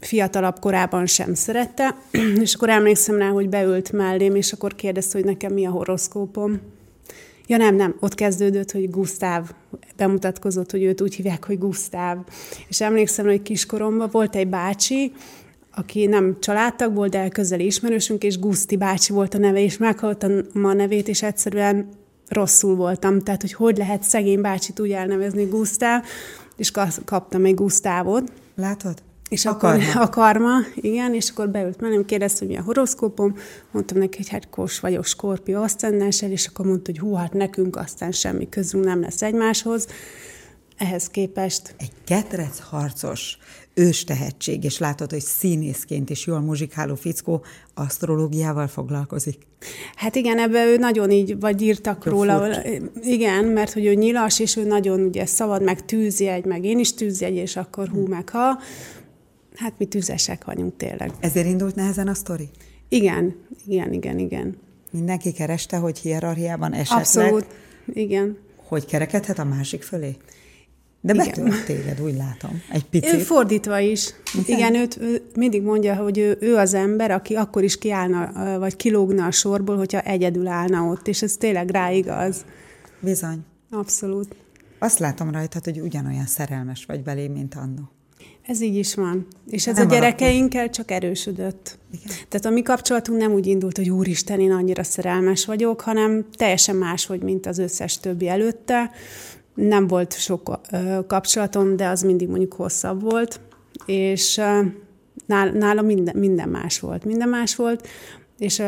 Fiatalabb 0.00 0.58
korában 0.58 1.06
sem 1.06 1.34
szerette, 1.34 1.96
és 2.44 2.54
akkor 2.54 2.68
emlékszem 2.68 3.16
rá, 3.16 3.28
hogy 3.28 3.48
beült 3.48 3.92
mellém, 3.92 4.34
és 4.34 4.52
akkor 4.52 4.74
kérdezte, 4.74 5.18
hogy 5.18 5.26
nekem 5.26 5.52
mi 5.52 5.66
a 5.66 5.70
horoszkópom. 5.70 6.60
Ja 7.46 7.56
nem, 7.56 7.76
nem, 7.76 7.96
ott 8.00 8.14
kezdődött, 8.14 8.70
hogy 8.70 8.90
Gusztáv 8.90 9.50
bemutatkozott, 9.96 10.70
hogy 10.70 10.82
őt 10.82 11.00
úgy 11.00 11.14
hívják, 11.14 11.44
hogy 11.44 11.58
Gusztáv. 11.58 12.18
És 12.68 12.80
emlékszem, 12.80 13.24
hogy 13.24 13.42
kiskoromban 13.42 14.08
volt 14.12 14.36
egy 14.36 14.48
bácsi, 14.48 15.12
aki 15.80 16.06
nem 16.06 16.36
családtag 16.40 16.94
volt, 16.94 17.10
de 17.10 17.28
közeli 17.28 17.64
ismerősünk, 17.64 18.22
és 18.22 18.38
Guszti 18.38 18.76
bácsi 18.76 19.12
volt 19.12 19.34
a 19.34 19.38
neve, 19.38 19.62
és 19.62 19.76
meghallottam 19.76 20.42
a 20.52 20.72
nevét, 20.72 21.08
és 21.08 21.22
egyszerűen 21.22 21.88
rosszul 22.28 22.76
voltam. 22.76 23.20
Tehát, 23.20 23.40
hogy 23.40 23.52
hogy 23.52 23.76
lehet 23.76 24.02
szegény 24.02 24.40
bácsit 24.40 24.80
úgy 24.80 24.90
elnevezni 24.90 25.44
Gusztáv, 25.44 26.04
és 26.56 26.70
kaptam 27.04 27.44
egy 27.44 27.54
Gusztávot. 27.54 28.32
Látod? 28.54 29.02
És 29.28 29.46
a 29.46 29.50
akkor 29.50 29.70
karma. 29.70 30.00
a 30.00 30.08
karma, 30.08 30.50
igen, 30.74 31.14
és 31.14 31.30
akkor 31.30 31.48
beült 31.48 31.80
mellém, 31.80 32.04
kérdezte, 32.04 32.38
hogy 32.38 32.48
mi 32.48 32.56
a 32.56 32.62
horoszkópom, 32.62 33.36
mondtam 33.70 33.98
neki, 33.98 34.16
hogy 34.16 34.28
hát 34.28 34.50
kos 34.50 34.80
vagyok, 34.80 35.04
skorpió 35.04 35.62
asztendensel, 35.62 36.30
és 36.30 36.46
akkor 36.46 36.66
mondta, 36.66 36.90
hogy 36.90 37.00
hú, 37.00 37.14
hát 37.14 37.32
nekünk 37.32 37.76
aztán 37.76 38.12
semmi 38.12 38.48
közünk 38.48 38.84
nem 38.84 39.00
lesz 39.00 39.22
egymáshoz. 39.22 39.86
Ehhez 40.76 41.08
képest... 41.08 41.74
Egy 41.78 41.92
ketrec 42.04 42.58
harcos 42.58 43.38
ős 43.80 44.04
tehetség, 44.04 44.64
és 44.64 44.78
látod, 44.78 45.10
hogy 45.10 45.20
színészként 45.20 46.10
is 46.10 46.26
jól 46.26 46.40
muzsikáló 46.40 46.94
fickó 46.94 47.44
asztrológiával 47.74 48.66
foglalkozik. 48.66 49.46
Hát 49.94 50.14
igen, 50.14 50.38
ebbe 50.38 50.66
ő 50.66 50.76
nagyon 50.76 51.10
így, 51.10 51.40
vagy 51.40 51.62
írtak 51.62 52.02
Jó 52.06 52.12
róla. 52.12 52.38
Furcsa. 52.38 52.62
Igen, 53.02 53.44
mert 53.44 53.72
hogy 53.72 53.84
ő 53.86 53.94
nyilas, 53.94 54.38
és 54.38 54.56
ő 54.56 54.64
nagyon 54.64 55.00
ugye 55.00 55.26
szabad, 55.26 55.62
meg 55.62 55.84
tűzjegy, 55.84 56.44
meg 56.44 56.64
én 56.64 56.78
is 56.78 56.94
tűzjegy, 56.94 57.34
és 57.34 57.56
akkor 57.56 57.88
hú, 57.88 58.06
meg 58.06 58.28
ha. 58.28 58.58
Hát 59.54 59.74
mi 59.78 59.84
tüzesek 59.84 60.44
vagyunk 60.44 60.76
tényleg. 60.76 61.12
Ezért 61.20 61.46
indult 61.46 61.74
nehezen 61.74 62.08
a 62.08 62.14
sztori? 62.14 62.48
Igen, 62.88 63.34
igen, 63.66 63.92
igen, 63.92 64.18
igen. 64.18 64.56
Mindenki 64.90 65.32
kereste, 65.32 65.76
hogy 65.76 65.98
hierarchiában 65.98 66.72
esetleg... 66.72 67.00
Abszolút, 67.00 67.46
igen. 67.92 68.36
Hogy 68.56 68.84
kerekedhet 68.84 69.38
a 69.38 69.44
másik 69.44 69.82
fölé? 69.82 70.16
De 71.00 71.14
betölt 71.14 71.64
téged, 71.64 72.00
úgy 72.00 72.16
látom. 72.16 72.62
Egy 72.70 72.84
picit. 72.84 73.14
Ő 73.14 73.18
fordítva 73.18 73.78
is. 73.78 74.10
Igen, 74.34 74.58
Igen 74.58 74.74
őt 74.74 74.96
ő 75.00 75.22
mindig 75.34 75.62
mondja, 75.62 75.94
hogy 75.94 76.18
ő, 76.18 76.36
ő 76.40 76.56
az 76.56 76.74
ember, 76.74 77.10
aki 77.10 77.34
akkor 77.34 77.62
is 77.62 77.78
kiállna, 77.78 78.58
vagy 78.58 78.76
kilógna 78.76 79.26
a 79.26 79.30
sorból, 79.30 79.76
hogyha 79.76 80.00
egyedül 80.00 80.46
állna 80.46 80.82
ott, 80.82 81.08
és 81.08 81.22
ez 81.22 81.36
tényleg 81.36 81.70
rá 81.70 81.90
igaz. 81.90 82.44
Bizony. 83.00 83.38
Abszolút. 83.70 84.34
Azt 84.78 84.98
látom 84.98 85.30
rajtad, 85.30 85.64
hogy 85.64 85.80
ugyanolyan 85.80 86.26
szerelmes 86.26 86.84
vagy 86.84 87.02
belé, 87.02 87.28
mint 87.28 87.54
annó. 87.54 87.90
Ez 88.46 88.60
így 88.60 88.76
is 88.76 88.94
van. 88.94 89.26
És 89.46 89.66
ez 89.66 89.76
nem 89.76 89.86
a 89.86 89.90
gyerekeinkkel 89.90 90.60
alakul. 90.60 90.76
csak 90.76 90.90
erősödött. 90.90 91.78
Igen. 91.92 92.16
Tehát 92.28 92.46
a 92.46 92.50
mi 92.50 92.62
kapcsolatunk 92.62 93.18
nem 93.18 93.32
úgy 93.32 93.46
indult, 93.46 93.76
hogy 93.76 93.90
úristen, 93.90 94.40
én 94.40 94.52
annyira 94.52 94.82
szerelmes 94.82 95.46
vagyok, 95.46 95.80
hanem 95.80 96.26
teljesen 96.32 96.76
máshogy, 96.76 97.22
mint 97.22 97.46
az 97.46 97.58
összes 97.58 97.98
többi 97.98 98.28
előtte. 98.28 98.90
Nem 99.68 99.86
volt 99.86 100.12
sok 100.18 100.60
kapcsolatom, 101.06 101.76
de 101.76 101.88
az 101.88 102.02
mindig 102.02 102.28
mondjuk 102.28 102.52
hosszabb 102.52 103.02
volt. 103.02 103.40
És 103.86 104.40
nála 105.52 105.82
minden, 105.82 106.16
minden 106.16 106.48
más 106.48 106.80
volt. 106.80 107.04
Minden 107.04 107.28
más 107.28 107.56
volt. 107.56 107.88
És 108.38 108.58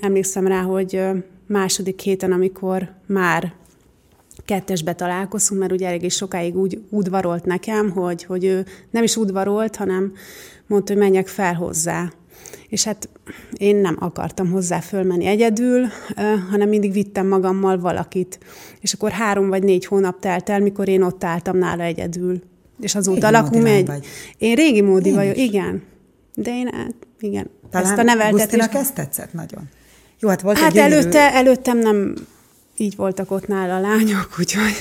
emlékszem 0.00 0.46
rá, 0.46 0.62
hogy 0.62 1.02
második 1.46 2.00
héten, 2.00 2.32
amikor 2.32 2.88
már 3.06 3.52
kettesbe 4.44 4.94
találkozunk, 4.94 5.60
mert 5.60 5.72
ugye 5.72 5.86
eléggé 5.86 6.08
sokáig 6.08 6.56
úgy 6.56 6.82
udvarolt 6.88 7.44
nekem, 7.44 7.90
hogy, 7.90 8.24
hogy 8.24 8.44
ő 8.44 8.66
nem 8.90 9.02
is 9.02 9.16
udvarolt, 9.16 9.76
hanem 9.76 10.12
mondta, 10.66 10.92
hogy 10.92 11.02
menjek 11.02 11.26
fel 11.28 11.54
hozzá. 11.54 12.12
És 12.70 12.84
hát 12.84 13.08
én 13.52 13.76
nem 13.76 13.96
akartam 13.98 14.50
hozzá 14.50 14.80
fölmenni 14.80 15.26
egyedül, 15.26 15.86
hanem 16.50 16.68
mindig 16.68 16.92
vittem 16.92 17.26
magammal 17.26 17.78
valakit. 17.78 18.38
És 18.80 18.92
akkor 18.92 19.10
három 19.10 19.48
vagy 19.48 19.62
négy 19.62 19.86
hónap 19.86 20.20
telt 20.20 20.48
el, 20.48 20.60
mikor 20.60 20.88
én 20.88 21.02
ott 21.02 21.24
álltam 21.24 21.56
nála 21.56 21.82
egyedül. 21.82 22.42
És 22.80 22.94
azóta 22.94 23.26
alakult 23.26 23.66
egy... 23.66 23.86
Vagy. 23.86 24.06
Én 24.38 24.54
régi 24.54 24.80
módi 24.80 25.08
én 25.08 25.14
vagyok, 25.14 25.36
is. 25.36 25.42
igen. 25.42 25.82
De 26.34 26.50
én, 26.50 26.68
hát, 26.72 26.94
igen. 27.20 27.50
Talán 27.70 27.90
Ezt 27.90 27.98
a 27.98 28.02
neveltetést... 28.02 28.74
ezt 28.74 28.94
tetszett 28.94 29.32
nagyon. 29.32 29.68
Jó, 30.20 30.28
hát 30.28 30.40
volt 30.40 30.58
hát 30.58 30.70
egy 30.70 30.76
előtte, 30.76 31.32
előttem 31.34 31.78
nem 31.78 32.14
így 32.76 32.96
voltak 32.96 33.30
ott 33.30 33.46
nála 33.46 33.76
a 33.76 33.80
lányok, 33.80 34.36
úgyhogy, 34.38 34.74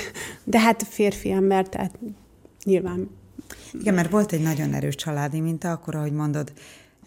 de 0.43 0.59
hát 0.59 0.85
férfi 0.89 1.31
ember, 1.31 1.67
tehát 1.67 1.99
nyilván. 2.63 3.09
Igen, 3.79 3.93
mert 3.93 4.11
volt 4.11 4.31
egy 4.31 4.41
nagyon 4.41 4.73
erős 4.73 4.95
családi 4.95 5.39
minta, 5.39 5.71
akkor, 5.71 5.95
ahogy 5.95 6.11
mondod, 6.11 6.51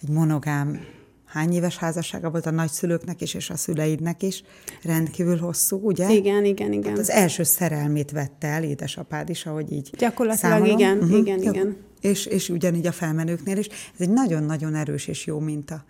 egy 0.02 0.08
monogám 0.08 0.80
hány 1.24 1.52
éves 1.52 1.76
házassága 1.76 2.30
volt 2.30 2.46
a 2.46 2.50
nagyszülőknek 2.50 3.20
is, 3.20 3.34
és 3.34 3.50
a 3.50 3.56
szüleidnek 3.56 4.22
is, 4.22 4.44
rendkívül 4.82 5.38
hosszú, 5.38 5.80
ugye? 5.82 6.10
Igen, 6.10 6.44
igen, 6.44 6.72
igen. 6.72 6.90
Hát 6.90 6.98
az 6.98 7.10
első 7.10 7.42
szerelmét 7.42 8.10
vette 8.10 8.46
el 8.46 8.62
édesapád 8.62 9.28
is, 9.28 9.46
ahogy 9.46 9.72
így 9.72 9.90
Gyakorlatilag 9.98 10.52
számolom. 10.52 10.78
igen, 10.78 10.96
uh-huh. 10.98 11.18
igen, 11.18 11.42
igen. 11.42 11.76
És, 12.00 12.26
és 12.26 12.48
ugyanígy 12.48 12.86
a 12.86 12.92
felmenőknél 12.92 13.56
is. 13.56 13.66
Ez 13.66 14.00
egy 14.00 14.10
nagyon-nagyon 14.10 14.74
erős 14.74 15.06
és 15.06 15.26
jó 15.26 15.38
minta. 15.38 15.84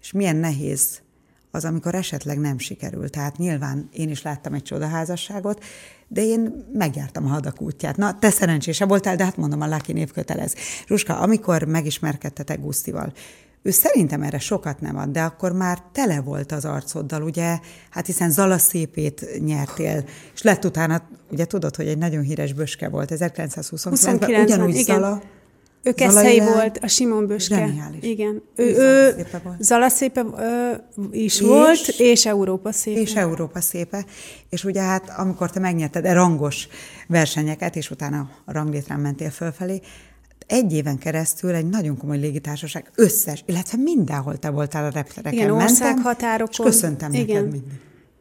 És 0.00 0.12
milyen 0.12 0.36
nehéz 0.36 1.00
az, 1.50 1.64
amikor 1.64 1.94
esetleg 1.94 2.38
nem 2.38 2.58
sikerült. 2.58 3.10
Tehát 3.10 3.36
nyilván 3.36 3.88
én 3.92 4.10
is 4.10 4.22
láttam 4.22 4.54
egy 4.54 4.62
csodaházasságot, 4.62 5.64
de 6.08 6.24
én 6.24 6.66
megjártam 6.72 7.24
a 7.24 7.28
hadak 7.28 7.60
útját. 7.60 7.96
Na, 7.96 8.18
te 8.18 8.30
szerencsése 8.30 8.84
voltál, 8.84 9.16
de 9.16 9.24
hát 9.24 9.36
mondom, 9.36 9.60
a 9.60 9.66
Lucky 9.66 9.92
név 9.92 10.12
kötelez. 10.12 10.54
Ruska, 10.86 11.18
amikor 11.18 11.62
megismerkedtetek 11.62 12.60
Gusztival, 12.60 13.12
ő 13.62 13.70
szerintem 13.70 14.22
erre 14.22 14.38
sokat 14.38 14.80
nem 14.80 14.96
ad, 14.96 15.08
de 15.08 15.22
akkor 15.22 15.52
már 15.52 15.82
tele 15.92 16.20
volt 16.20 16.52
az 16.52 16.64
arcoddal, 16.64 17.22
ugye? 17.22 17.58
Hát 17.90 18.06
hiszen 18.06 18.30
Zala 18.30 18.58
szépét 18.58 19.26
nyertél, 19.44 20.04
és 20.34 20.42
lett 20.42 20.64
utána, 20.64 21.02
ugye 21.30 21.44
tudod, 21.44 21.76
hogy 21.76 21.86
egy 21.86 21.98
nagyon 21.98 22.22
híres 22.22 22.52
böske 22.52 22.88
volt, 22.88 23.10
1929-ben, 23.14 24.42
ugyanúgy 24.42 24.74
igen. 24.74 25.00
Zala, 25.00 25.22
ő 25.82 25.92
Keszei 25.92 26.40
volt, 26.40 26.78
a 26.82 26.86
Simon 26.86 27.26
Böske. 27.26 27.56
Zseniális. 27.56 28.02
Igen. 28.02 28.42
Ő, 28.54 28.64
ő, 28.76 29.14
szépe 29.16 29.40
volt. 29.44 29.62
Zala 29.62 29.88
szépe 29.88 30.24
ö, 30.36 30.72
is 31.10 31.34
és, 31.34 31.40
volt, 31.40 31.88
és 31.98 32.26
Európa 32.26 32.72
szépe. 32.72 33.00
És 33.00 33.14
Európa 33.14 33.60
szépe. 33.60 34.04
És 34.48 34.64
ugye 34.64 34.80
hát, 34.80 35.12
amikor 35.16 35.50
te 35.50 35.60
megnyerted 35.60 36.04
e 36.04 36.12
rangos 36.12 36.68
versenyeket, 37.06 37.76
és 37.76 37.90
utána 37.90 38.30
a 38.44 38.52
ranglétrán 38.52 39.00
mentél 39.00 39.30
fölfelé, 39.30 39.80
egy 40.48 40.72
éven 40.72 40.98
keresztül 40.98 41.54
egy 41.54 41.68
nagyon 41.68 41.96
komoly 41.96 42.18
légitársaság 42.18 42.90
összes, 42.94 43.42
illetve 43.46 43.78
mindenhol 43.82 44.38
te 44.38 44.50
voltál 44.50 44.84
a 44.84 44.90
reptereken. 44.90 45.32
Igen, 45.32 45.50
országhatárokon. 45.50 46.66
És 46.66 46.72
köszöntem 46.72 47.12
Igen. 47.12 47.26
neked 47.26 47.42
mindig. 47.42 47.62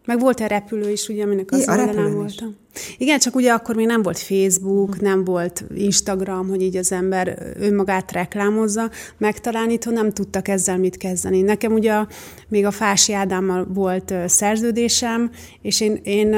Meg 0.06 0.20
volt 0.20 0.42
egy 0.42 0.48
repülő 0.48 0.92
is, 0.92 1.08
ugye, 1.08 1.24
aminek 1.24 1.52
az 1.52 1.70
oldalán 1.70 2.14
voltam. 2.14 2.56
Igen, 2.98 3.20
csak 3.20 3.36
ugye 3.36 3.52
akkor 3.52 3.76
még 3.76 3.86
nem 3.86 4.02
volt 4.02 4.20
Facebook, 4.20 4.96
hmm. 4.96 5.08
nem 5.08 5.24
volt 5.24 5.64
Instagram, 5.76 6.48
hogy 6.48 6.62
így 6.62 6.78
az 6.78 6.92
ember 6.92 7.56
önmagát 7.60 8.12
reklámozza. 8.12 8.90
Megtalálni, 9.18 9.74
itthon 9.74 9.94
nem 9.94 10.12
tudtak 10.12 10.48
ezzel 10.48 10.78
mit 10.78 10.98
kezdeni. 10.98 11.42
Nekem 11.42 11.74
ugye 11.74 12.06
még 12.48 12.66
a 12.66 12.72
Fási 12.72 13.14
Ádámmal 13.14 13.68
volt 13.74 14.14
szerződésem, 14.26 15.32
és 15.62 15.82
én, 15.82 16.00
én 16.04 16.36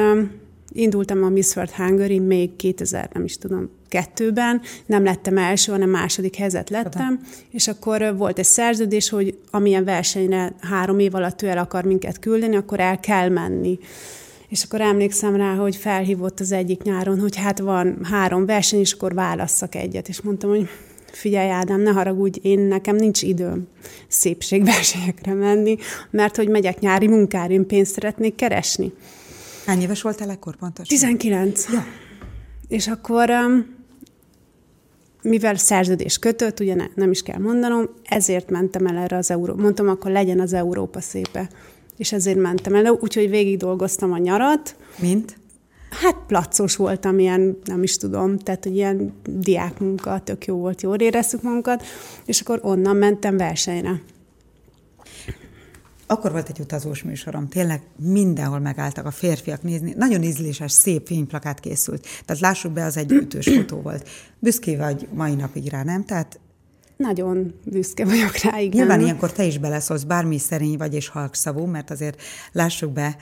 indultam 0.72 1.22
a 1.22 1.28
Miss 1.28 1.56
World 1.56 1.70
Hungary 1.70 2.18
még 2.18 2.56
2000, 2.56 3.10
nem 3.12 3.24
is 3.24 3.38
tudom, 3.38 3.70
kettőben, 3.90 4.60
nem 4.86 5.04
lettem 5.04 5.38
első, 5.38 5.72
hanem 5.72 5.90
második 5.90 6.36
helyzet 6.36 6.70
lettem, 6.70 7.18
Oda. 7.20 7.30
és 7.50 7.68
akkor 7.68 8.16
volt 8.16 8.38
egy 8.38 8.44
szerződés, 8.44 9.08
hogy 9.08 9.38
amilyen 9.50 9.84
versenyre 9.84 10.54
három 10.60 10.98
év 10.98 11.14
alatt 11.14 11.42
ő 11.42 11.46
el 11.48 11.58
akar 11.58 11.84
minket 11.84 12.18
küldeni, 12.18 12.56
akkor 12.56 12.80
el 12.80 13.00
kell 13.00 13.28
menni. 13.28 13.78
És 14.48 14.64
akkor 14.64 14.80
emlékszem 14.80 15.36
rá, 15.36 15.54
hogy 15.54 15.76
felhívott 15.76 16.40
az 16.40 16.52
egyik 16.52 16.82
nyáron, 16.82 17.20
hogy 17.20 17.36
hát 17.36 17.58
van 17.58 17.98
három 18.02 18.46
verseny, 18.46 18.80
és 18.80 18.92
akkor 18.92 19.14
válasszak 19.14 19.74
egyet. 19.74 20.08
És 20.08 20.20
mondtam, 20.20 20.50
hogy 20.50 20.68
figyelj 21.12 21.50
Ádám, 21.50 21.80
ne 21.80 21.90
haragudj, 21.90 22.38
én 22.42 22.58
nekem 22.58 22.96
nincs 22.96 23.22
időm 23.22 23.66
szépségversenyekre 24.08 25.34
menni, 25.34 25.76
mert 26.10 26.36
hogy 26.36 26.48
megyek 26.48 26.78
nyári 26.78 27.06
munkára, 27.06 27.52
én 27.52 27.66
pénzt 27.66 27.92
szeretnék 27.92 28.34
keresni. 28.34 28.92
Hány 29.66 29.80
éves 29.80 30.02
voltál 30.02 30.30
ekkor 30.30 30.56
pontosan? 30.56 30.96
19. 30.96 31.66
Ja. 31.72 31.86
És 32.68 32.88
akkor 32.88 33.30
mivel 35.22 35.56
szerződés 35.56 36.18
kötött, 36.18 36.60
ugye 36.60 36.74
ne, 36.74 36.84
nem 36.94 37.10
is 37.10 37.22
kell 37.22 37.38
mondanom, 37.38 37.88
ezért 38.04 38.50
mentem 38.50 38.86
el 38.86 38.96
erre 38.96 39.16
az 39.16 39.30
Európa. 39.30 39.62
Mondtam, 39.62 39.88
akkor 39.88 40.10
legyen 40.10 40.40
az 40.40 40.52
Európa 40.52 41.00
szépe. 41.00 41.48
És 41.96 42.12
ezért 42.12 42.38
mentem 42.38 42.74
el, 42.74 42.98
úgyhogy 43.00 43.30
végig 43.30 43.58
dolgoztam 43.58 44.12
a 44.12 44.18
nyarat. 44.18 44.76
Mint? 44.98 45.38
Hát 45.90 46.16
placos 46.26 46.76
voltam, 46.76 47.18
ilyen, 47.18 47.58
nem 47.64 47.82
is 47.82 47.96
tudom, 47.96 48.38
tehát, 48.38 48.64
hogy 48.64 48.74
ilyen 48.74 49.12
diákmunka, 49.24 50.20
tök 50.24 50.44
jó 50.44 50.56
volt, 50.56 50.82
jól 50.82 50.96
éreztük 50.96 51.42
magunkat, 51.42 51.84
és 52.24 52.40
akkor 52.40 52.60
onnan 52.62 52.96
mentem 52.96 53.36
versenyre. 53.36 54.02
Akkor 56.10 56.32
volt 56.32 56.48
egy 56.48 56.60
utazós 56.60 57.02
műsorom, 57.02 57.48
tényleg 57.48 57.82
mindenhol 57.96 58.58
megálltak 58.58 59.06
a 59.06 59.10
férfiak 59.10 59.62
nézni. 59.62 59.94
Nagyon 59.96 60.22
ízléses, 60.22 60.72
szép 60.72 61.06
fényplakát 61.06 61.60
készült. 61.60 62.06
Tehát 62.24 62.42
lássuk 62.42 62.72
be, 62.72 62.84
az 62.84 62.96
egy 62.96 63.12
ütős 63.12 63.48
fotó 63.48 63.80
volt. 63.80 64.08
Büszké 64.38 64.76
vagy 64.76 65.08
mai 65.12 65.34
napig 65.34 65.68
rá, 65.68 65.82
nem? 65.82 66.04
Tehát 66.04 66.40
nagyon 66.96 67.54
büszke 67.64 68.04
vagyok 68.04 68.36
rá, 68.36 68.58
igen. 68.58 68.76
Nyilván 68.78 69.00
ilyenkor 69.00 69.32
te 69.32 69.44
is 69.44 69.58
beleszólsz, 69.58 70.02
bármi 70.02 70.38
szerény 70.38 70.76
vagy 70.76 70.94
és 70.94 71.08
halkszavú, 71.08 71.64
mert 71.64 71.90
azért 71.90 72.22
lássuk 72.52 72.92
be, 72.92 73.16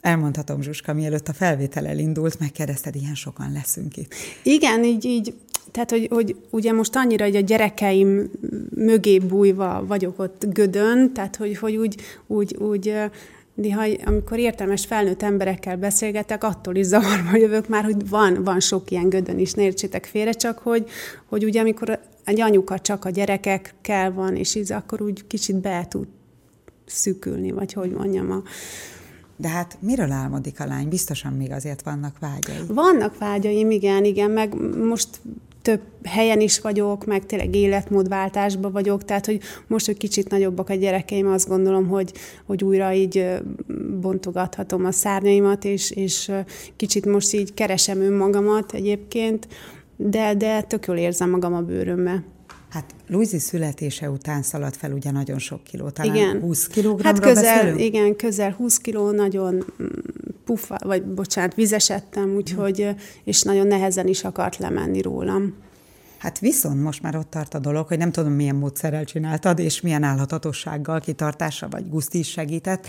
elmondhatom, 0.00 0.62
Zsuska, 0.62 0.92
mielőtt 0.92 1.28
a 1.28 1.32
felvétel 1.32 1.86
elindult, 1.86 2.38
megkérdezted, 2.38 2.94
ilyen 2.94 3.14
sokan 3.14 3.52
leszünk 3.52 3.96
itt. 3.96 4.14
Igen, 4.42 4.84
így, 4.84 5.04
így 5.04 5.34
tehát, 5.70 5.90
hogy, 5.90 6.08
hogy 6.10 6.36
ugye 6.50 6.72
most 6.72 6.96
annyira, 6.96 7.24
hogy 7.24 7.36
a 7.36 7.40
gyerekeim 7.40 8.30
mögé 8.74 9.18
bújva 9.18 9.84
vagyok 9.86 10.18
ott 10.18 10.44
gödön, 10.52 11.12
tehát, 11.12 11.36
hogy, 11.36 11.58
hogy 11.58 11.76
úgy, 11.76 11.96
úgy, 12.26 12.56
úgy 12.56 12.94
néha, 13.54 13.82
amikor 14.04 14.38
értelmes 14.38 14.86
felnőtt 14.86 15.22
emberekkel 15.22 15.76
beszélgetek, 15.76 16.44
attól 16.44 16.74
is 16.74 16.86
zavarba 16.86 17.36
jövök 17.36 17.68
már, 17.68 17.84
hogy 17.84 18.08
van, 18.08 18.44
van 18.44 18.60
sok 18.60 18.90
ilyen 18.90 19.08
gödön 19.08 19.38
is, 19.38 19.52
ne 19.52 19.62
értsétek 19.62 20.04
félre, 20.04 20.32
csak 20.32 20.58
hogy, 20.58 20.88
hogy 21.26 21.44
ugye 21.44 21.60
amikor 21.60 22.00
egy 22.24 22.40
anyuka 22.40 22.78
csak 22.78 23.04
a 23.04 23.10
gyerekekkel 23.10 24.12
van, 24.12 24.36
és 24.36 24.54
így 24.54 24.72
akkor 24.72 25.02
úgy 25.02 25.26
kicsit 25.26 25.56
be 25.56 25.86
tud 25.88 26.06
szükülni, 26.86 27.50
vagy 27.50 27.72
hogy 27.72 27.90
mondjam, 27.90 28.30
a, 28.30 28.42
de 29.36 29.48
hát 29.48 29.78
miről 29.80 30.10
álmodik 30.10 30.60
a 30.60 30.66
lány? 30.66 30.88
Biztosan 30.88 31.32
még 31.32 31.50
azért 31.50 31.82
vannak 31.82 32.18
vágyai. 32.18 32.66
Vannak 32.66 33.18
vágyaim, 33.18 33.70
igen, 33.70 34.04
igen, 34.04 34.30
meg 34.30 34.54
most 34.76 35.08
több 35.62 35.80
helyen 36.04 36.40
is 36.40 36.60
vagyok, 36.60 37.06
meg 37.06 37.26
tényleg 37.26 37.54
életmódváltásban 37.54 38.72
vagyok, 38.72 39.04
tehát 39.04 39.26
hogy 39.26 39.40
most, 39.66 39.86
hogy 39.86 39.96
kicsit 39.96 40.30
nagyobbak 40.30 40.68
a 40.68 40.74
gyerekeim, 40.74 41.26
azt 41.26 41.48
gondolom, 41.48 41.88
hogy, 41.88 42.12
hogy 42.44 42.64
újra 42.64 42.92
így 42.92 43.26
bontogathatom 44.00 44.84
a 44.84 44.92
szárnyaimat, 44.92 45.64
és, 45.64 45.90
és 45.90 46.30
kicsit 46.76 47.06
most 47.06 47.32
így 47.32 47.54
keresem 47.54 48.00
önmagamat 48.00 48.72
egyébként, 48.72 49.48
de, 49.96 50.34
de 50.34 50.62
tök 50.62 50.86
jól 50.86 50.96
érzem 50.96 51.30
magam 51.30 51.54
a 51.54 51.60
bőrömmel. 51.60 52.24
Hát 52.68 52.94
Luizi 53.08 53.38
születése 53.38 54.10
után 54.10 54.42
szaladt 54.42 54.76
fel 54.76 54.92
ugye 54.92 55.10
nagyon 55.10 55.38
sok 55.38 55.64
kiló, 55.64 55.90
talán 55.90 56.14
igen. 56.14 56.40
20 56.40 56.66
kilogramra 56.66 57.26
Hát 57.26 57.34
közel, 57.34 57.54
beszélünk? 57.54 57.80
igen, 57.80 58.16
közel 58.16 58.52
20 58.52 58.78
kiló, 58.78 59.10
nagyon 59.10 59.64
puffa, 60.48 60.78
vagy 60.84 61.02
bocsánat, 61.02 61.54
vizesedtem, 61.54 62.34
úgyhogy, 62.34 62.88
és 63.24 63.42
nagyon 63.42 63.66
nehezen 63.66 64.06
is 64.06 64.24
akart 64.24 64.56
lemenni 64.56 65.02
rólam. 65.02 65.54
Hát 66.18 66.38
viszont 66.38 66.82
most 66.82 67.02
már 67.02 67.16
ott 67.16 67.30
tart 67.30 67.54
a 67.54 67.58
dolog, 67.58 67.86
hogy 67.86 67.98
nem 67.98 68.12
tudom, 68.12 68.32
milyen 68.32 68.54
módszerrel 68.54 69.04
csináltad, 69.04 69.58
és 69.58 69.80
milyen 69.80 70.02
állhatatossággal, 70.02 71.00
kitartása 71.00 71.68
vagy 71.68 71.88
guszti 71.88 72.18
is 72.18 72.30
segített, 72.30 72.86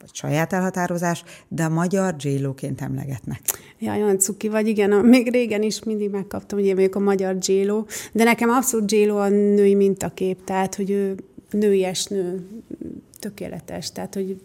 vagy 0.00 0.10
saját 0.12 0.52
elhatározás, 0.52 1.24
de 1.48 1.64
a 1.64 1.68
magyar 1.68 2.14
j 2.18 2.28
ként 2.54 2.80
emlegetnek. 2.80 3.40
Ja, 3.78 3.94
olyan 3.94 4.18
cuki 4.18 4.48
vagy, 4.48 4.68
igen. 4.68 4.90
Még 4.90 5.30
régen 5.30 5.62
is 5.62 5.82
mindig 5.82 6.10
megkaptam, 6.10 6.58
hogy 6.58 6.66
én 6.66 6.74
vagyok 6.74 6.94
a 6.94 6.98
magyar 6.98 7.36
j 7.40 7.52
de 8.12 8.24
nekem 8.24 8.50
abszolút 8.50 8.92
j 8.92 9.08
a 9.08 9.28
női 9.28 9.74
mintakép, 9.74 10.44
tehát, 10.44 10.74
hogy 10.74 10.90
ő 10.90 11.14
nőies 11.50 12.04
nő, 12.04 12.46
tökéletes, 13.18 13.92
tehát, 13.92 14.14
hogy 14.14 14.40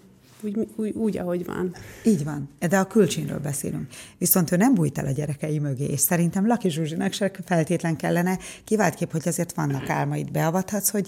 úgy, 0.46 0.68
úgy, 0.76 0.92
úgy, 0.92 1.18
ahogy 1.18 1.46
van. 1.46 1.76
Így 2.04 2.24
van, 2.24 2.50
de 2.70 2.78
a 2.78 2.88
külcsínről 2.88 3.40
beszélünk. 3.40 3.88
Viszont 4.18 4.52
ő 4.52 4.56
nem 4.56 4.74
bújt 4.74 4.98
el 4.98 5.06
a 5.06 5.12
gyerekei 5.12 5.60
mögé, 5.60 5.86
és 5.86 6.00
szerintem 6.00 6.48
Laki 6.48 6.70
Zsuzsinak 6.70 7.14
se 7.14 7.32
feltétlen 7.46 7.96
kellene, 7.96 8.38
kiváltképp, 8.64 9.12
hogy 9.12 9.28
azért 9.28 9.54
vannak 9.54 9.90
álmaid, 9.90 10.32
beavathatsz, 10.32 10.90
hogy 10.90 11.08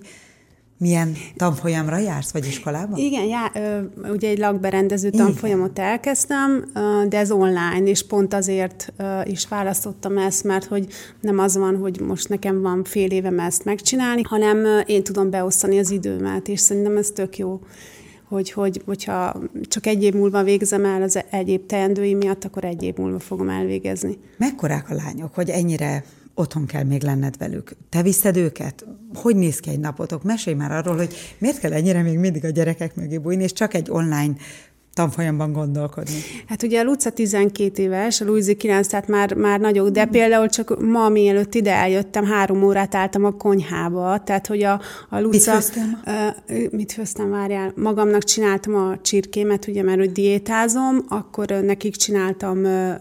milyen 0.79 1.13
tanfolyamra 1.35 1.97
jársz, 1.97 2.31
vagy 2.31 2.45
iskolába? 2.45 2.97
Igen, 2.97 3.25
já, 3.25 3.51
ugye 4.11 4.29
egy 4.29 4.37
lakberendező 4.37 5.09
tanfolyamot 5.09 5.79
elkezdtem, 5.79 6.71
de 7.09 7.17
ez 7.17 7.31
online, 7.31 7.81
és 7.83 8.07
pont 8.07 8.33
azért 8.33 8.93
is 9.23 9.47
választottam 9.47 10.17
ezt, 10.17 10.43
mert 10.43 10.65
hogy 10.65 10.87
nem 11.21 11.39
az 11.39 11.57
van, 11.57 11.77
hogy 11.77 11.99
most 11.99 12.29
nekem 12.29 12.61
van 12.61 12.83
fél 12.83 13.11
évem 13.11 13.39
ezt 13.39 13.65
megcsinálni, 13.65 14.21
hanem 14.21 14.83
én 14.85 15.03
tudom 15.03 15.29
beosztani 15.29 15.79
az 15.79 15.91
időmet, 15.91 16.47
és 16.47 16.59
szerintem 16.59 16.97
ez 16.97 17.09
tök 17.09 17.37
jó 17.37 17.59
hogy, 18.27 18.51
hogy 18.51 18.81
hogyha 18.85 19.41
csak 19.61 19.85
egy 19.85 20.03
év 20.03 20.13
múlva 20.13 20.43
végzem 20.43 20.85
el 20.85 21.01
az 21.01 21.19
egyéb 21.29 21.65
teendői 21.65 22.13
miatt, 22.13 22.43
akkor 22.43 22.63
egy 22.63 22.83
év 22.83 22.95
múlva 22.95 23.19
fogom 23.19 23.49
elvégezni. 23.49 24.17
Mekkorák 24.37 24.89
a 24.89 24.93
lányok, 24.93 25.35
hogy 25.35 25.49
ennyire 25.49 26.03
otthon 26.33 26.65
kell 26.65 26.83
még 26.83 27.03
lenned 27.03 27.37
velük. 27.37 27.71
Te 27.89 28.01
viszed 28.01 28.37
őket? 28.37 28.85
Hogy 29.13 29.35
néz 29.35 29.59
ki 29.59 29.69
egy 29.69 29.79
napotok? 29.79 30.23
Mesélj 30.23 30.55
már 30.55 30.71
arról, 30.71 30.95
hogy 30.95 31.15
miért 31.37 31.59
kell 31.59 31.73
ennyire 31.73 32.01
még 32.01 32.17
mindig 32.17 32.45
a 32.45 32.49
gyerekek 32.49 32.95
mögé 32.95 33.17
bújni, 33.17 33.43
és 33.43 33.53
csak 33.53 33.73
egy 33.73 33.89
online 33.89 34.35
tanfolyamban 34.97 35.51
gondolkodni? 35.51 36.19
Hát 36.47 36.63
ugye 36.63 36.79
a 36.79 36.83
Luca 36.83 37.09
12 37.09 37.83
éves, 37.83 38.21
a 38.21 38.25
Luizi 38.25 38.55
9, 38.55 38.87
tehát 38.87 39.07
már, 39.07 39.33
már 39.33 39.59
nagyok, 39.59 39.89
de 39.89 40.05
például 40.05 40.49
csak 40.49 40.81
ma, 40.81 41.09
mielőtt 41.09 41.55
ide 41.55 41.73
eljöttem, 41.73 42.25
három 42.25 42.63
órát 42.63 42.95
álltam 42.95 43.25
a 43.25 43.31
konyhába, 43.31 44.23
tehát 44.23 44.47
hogy 44.47 44.63
a, 44.63 44.81
a 45.09 45.19
Luca... 45.19 45.29
Mit 45.29 45.41
főztem? 45.43 46.01
Uh, 46.05 46.71
mit 46.71 46.91
főztem, 46.91 47.29
várjál? 47.29 47.71
Magamnak 47.75 48.23
csináltam 48.23 48.75
a 48.75 48.97
csirkémet, 49.01 49.67
ugye, 49.67 49.83
mert 49.83 49.99
hogy 49.99 50.11
diétázom, 50.11 51.05
akkor 51.07 51.47
nekik 51.47 51.95
csináltam, 51.95 52.63
uh, 52.63 52.91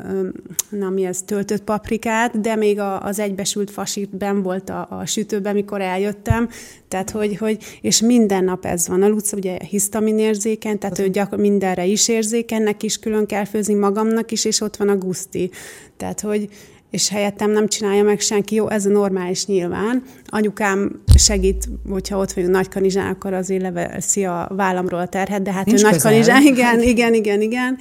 na 0.68 0.90
mi 0.90 1.04
ez, 1.04 1.22
töltött 1.22 1.62
paprikát, 1.62 2.40
de 2.40 2.56
még 2.56 2.78
a, 2.78 3.02
az 3.02 3.18
egybesült 3.18 3.70
fasít 3.70 4.16
ben 4.16 4.42
volt 4.42 4.70
a, 4.70 4.86
a 4.90 5.06
sütőben, 5.06 5.54
mikor 5.54 5.80
eljöttem, 5.80 6.48
tehát 6.88 7.10
hogy, 7.10 7.36
hogy, 7.36 7.58
és 7.80 8.00
minden 8.00 8.44
nap 8.44 8.64
ez 8.64 8.88
van. 8.88 9.02
A 9.02 9.08
Luca 9.08 9.36
ugye 9.36 9.58
hisztaminérzéken, 9.68 10.78
tehát 10.78 10.98
ő 10.98 11.08
gyakor, 11.08 11.38
mindenre 11.38 11.84
is 11.84 12.08
érzékeny, 12.08 12.62
neki 12.62 12.86
is 12.86 12.98
külön 12.98 13.26
kell 13.26 13.44
főzni 13.44 13.74
magamnak 13.74 14.32
is, 14.32 14.44
és 14.44 14.60
ott 14.60 14.76
van 14.76 14.88
a 14.88 14.96
guszti. 14.96 15.50
Tehát, 15.96 16.20
hogy 16.20 16.48
és 16.90 17.08
helyettem 17.08 17.50
nem 17.50 17.68
csinálja 17.68 18.02
meg 18.02 18.20
senki. 18.20 18.54
Jó, 18.54 18.68
ez 18.68 18.86
a 18.86 18.88
normális 18.88 19.46
nyilván. 19.46 20.02
Anyukám 20.26 21.02
segít, 21.18 21.68
hogyha 21.90 22.18
ott 22.18 22.32
vagyunk 22.32 22.52
Nagykanizsán, 22.52 23.10
akkor 23.10 23.32
azért 23.32 23.62
leveszi 23.62 24.24
a 24.24 24.48
vállamról 24.56 25.00
a 25.00 25.08
terhet, 25.08 25.42
de 25.42 25.52
hát 25.52 25.66
Nincs 25.66 25.80
ő 25.80 25.82
Nagykanizsán, 25.82 26.42
igen, 26.42 26.82
igen, 26.82 27.14
igen, 27.14 27.40
igen 27.40 27.78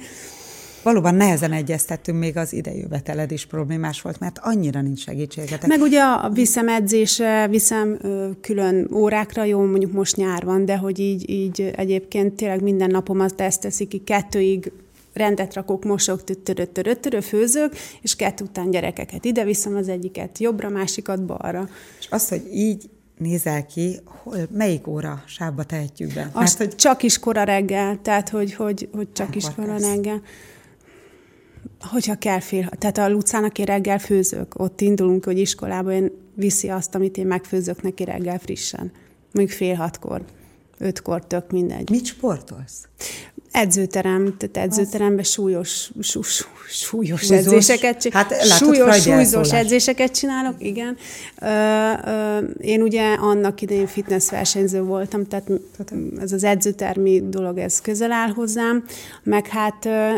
valóban 0.86 1.14
nehezen 1.14 1.52
egyeztettünk, 1.52 2.18
még 2.18 2.36
az 2.36 2.52
idejöveteled 2.52 3.30
is 3.30 3.46
problémás 3.46 4.00
volt, 4.00 4.20
mert 4.20 4.38
annyira 4.42 4.80
nincs 4.80 5.02
segítségetek. 5.02 5.66
Meg 5.66 5.80
ugye 5.80 6.00
a 6.00 6.30
viszem 6.30 6.68
edzésre, 6.68 7.48
viszem 7.48 7.98
külön 8.40 8.88
órákra, 8.92 9.44
jó, 9.44 9.64
mondjuk 9.64 9.92
most 9.92 10.16
nyár 10.16 10.44
van, 10.44 10.64
de 10.64 10.76
hogy 10.76 10.98
így, 10.98 11.30
így 11.30 11.72
egyébként 11.76 12.34
tényleg 12.34 12.62
minden 12.62 12.90
napomat 12.90 13.40
ezt 13.40 13.60
teszik 13.60 13.88
ki 13.88 13.98
kettőig 13.98 14.72
rendet 15.12 15.54
rakok, 15.54 15.84
mosok, 15.84 16.24
töröt, 16.72 17.24
főzök, 17.24 17.72
és 18.00 18.16
kettő 18.16 18.44
után 18.44 18.70
gyerekeket 18.70 19.24
ide 19.24 19.44
viszem 19.44 19.76
az 19.76 19.88
egyiket 19.88 20.38
jobbra, 20.38 20.68
másikat 20.68 21.24
balra. 21.24 21.68
És 21.98 22.06
az, 22.10 22.28
hogy 22.28 22.48
így 22.52 22.90
nézel 23.18 23.66
ki, 23.66 23.96
hol, 24.04 24.36
melyik 24.50 24.86
óra 24.86 25.22
sávba 25.26 25.62
tehetjük 25.62 26.14
be? 26.14 26.30
Azt 26.32 26.58
Mert, 26.58 26.70
hogy... 26.70 26.80
csak 26.80 27.02
iskora 27.02 27.42
reggel, 27.42 27.98
tehát 28.02 28.28
hogy, 28.28 28.54
hogy, 28.54 28.88
hogy 28.92 29.12
csak 29.12 29.36
iskora 29.36 29.76
reggel 29.78 30.22
hogyha 31.80 32.14
kell 32.14 32.40
fél, 32.40 32.68
tehát 32.68 32.98
a 32.98 33.08
Lucának 33.08 33.58
én 33.58 33.64
reggel 33.64 33.98
főzök, 33.98 34.54
ott 34.58 34.80
indulunk, 34.80 35.24
hogy 35.24 35.38
iskolába 35.38 35.92
én 35.92 36.10
viszi 36.34 36.68
azt, 36.68 36.94
amit 36.94 37.16
én 37.16 37.26
megfőzök 37.26 37.82
neki 37.82 38.04
reggel 38.04 38.38
frissen. 38.38 38.92
Mondjuk 39.32 39.56
fél 39.56 39.74
hatkor, 39.74 40.24
ötkor, 40.78 41.26
tök 41.26 41.50
mindegy. 41.50 41.90
Mit 41.90 42.04
sportolsz? 42.04 42.88
Edzőterem, 43.56 44.36
tehát 44.38 44.68
edzőteremben 44.68 45.24
súlyos, 45.24 45.90
sú, 46.00 46.22
sú, 46.22 46.44
súlyos 46.68 47.20
súlyzós, 47.20 47.46
edzéseket 47.46 48.00
csinálok. 48.00 48.32
Hát, 48.32 48.44
súlyos, 48.44 49.00
súlyzós 49.00 49.52
edzéseket 49.52 50.16
csinálok, 50.16 50.54
igen. 50.58 50.96
Ö, 51.40 51.46
ö, 52.10 52.38
én 52.60 52.82
ugye 52.82 53.14
annak 53.14 53.60
idején 53.60 53.86
fitness 53.86 54.30
versenyző 54.30 54.82
voltam, 54.82 55.24
tehát 55.26 55.50
ez 56.20 56.32
az 56.32 56.44
edzőtermi 56.44 57.28
dolog, 57.28 57.58
ez 57.58 57.80
közel 57.80 58.12
áll 58.12 58.30
hozzám, 58.30 58.84
meg 59.22 59.46
hát 59.46 59.84
ö, 59.84 60.14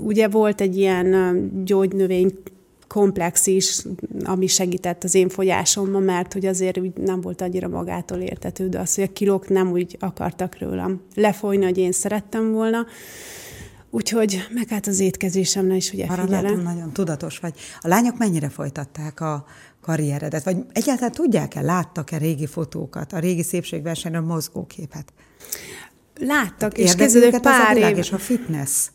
ugye 0.00 0.28
volt 0.28 0.60
egy 0.60 0.76
ilyen 0.76 1.50
gyógynövény 1.64 2.42
komplex 2.92 3.46
is, 3.46 3.82
ami 4.24 4.46
segített 4.46 5.04
az 5.04 5.14
én 5.14 5.28
fogyásomban, 5.28 6.02
mert 6.02 6.32
hogy 6.32 6.46
azért 6.46 6.78
úgy 6.78 6.92
nem 6.96 7.20
volt 7.20 7.40
annyira 7.40 7.68
magától 7.68 8.18
értetődő 8.18 8.78
az, 8.78 8.94
hogy 8.94 9.04
a 9.04 9.12
kilók 9.12 9.48
nem 9.48 9.70
úgy 9.70 9.96
akartak 10.00 10.58
rólam 10.58 11.00
lefolyni, 11.14 11.64
hogy 11.64 11.78
én 11.78 11.92
szerettem 11.92 12.52
volna. 12.52 12.86
Úgyhogy 13.90 14.46
meg 14.54 14.68
hát 14.68 14.86
az 14.86 15.00
étkezésemre 15.00 15.74
is 15.74 15.92
ugye 15.92 16.06
Arra 16.06 16.22
figyelem. 16.22 16.60
nagyon 16.60 16.92
tudatos 16.92 17.38
vagy. 17.38 17.54
A 17.80 17.88
lányok 17.88 18.18
mennyire 18.18 18.48
folytatták 18.48 19.20
a 19.20 19.44
karrieredet? 19.80 20.44
Vagy 20.44 20.56
egyáltalán 20.72 21.12
tudják-e, 21.12 21.60
láttak-e 21.60 22.18
régi 22.18 22.46
fotókat, 22.46 23.12
a 23.12 23.18
régi 23.18 23.42
szépségversenyről 23.42 24.22
mozgóképet? 24.22 25.12
Láttak, 26.18 26.78
és 26.78 26.94
kezdődött 26.94 27.40
pár 27.40 27.76
év. 27.76 27.96
és 27.96 28.12
a 28.12 28.18
fitness 28.18 28.88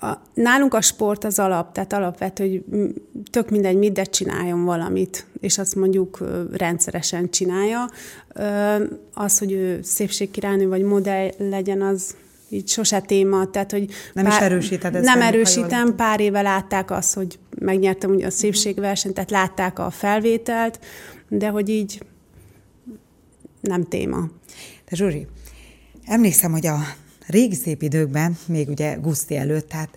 a, 0.00 0.18
nálunk 0.34 0.74
a 0.74 0.80
sport 0.80 1.24
az 1.24 1.38
alap, 1.38 1.72
tehát 1.72 1.92
alapvető, 1.92 2.48
hogy 2.48 2.94
tök 3.30 3.50
mindegy, 3.50 3.76
mit, 3.76 3.92
de 3.92 4.04
csináljon 4.04 4.64
valamit, 4.64 5.26
és 5.40 5.58
azt 5.58 5.74
mondjuk 5.74 6.24
rendszeresen 6.52 7.30
csinálja. 7.30 7.90
Az, 9.14 9.38
hogy 9.38 9.52
ő 9.52 9.80
szépségkirálynő 9.82 10.68
vagy 10.68 10.82
modell 10.82 11.30
legyen, 11.38 11.82
az 11.82 12.14
így 12.48 12.68
sose 12.68 13.00
téma, 13.00 13.50
tehát 13.50 13.70
hogy... 13.70 13.90
Nem 14.12 14.24
pár, 14.24 14.32
is 14.32 14.40
erősíted 14.40 14.94
ezt? 14.94 15.04
Nem 15.04 15.20
erősítem, 15.20 15.94
pár 15.94 16.20
éve 16.20 16.42
látták 16.42 16.90
azt, 16.90 17.14
hogy 17.14 17.38
megnyertem 17.58 18.10
ugye 18.10 18.26
a 18.26 18.30
szépségversenyt, 18.30 19.14
tehát 19.14 19.30
látták 19.30 19.78
a 19.78 19.90
felvételt, 19.90 20.80
de 21.28 21.48
hogy 21.48 21.68
így 21.68 22.02
nem 23.60 23.84
téma. 23.84 24.28
De 24.90 24.96
Zsuzsi, 24.96 25.26
emlékszem, 26.04 26.52
hogy 26.52 26.66
a 26.66 26.78
régi 27.26 27.54
szép 27.54 27.82
időkben, 27.82 28.36
még 28.46 28.68
ugye 28.68 28.94
Guszti 28.94 29.36
előtt, 29.36 29.68
tehát 29.68 29.96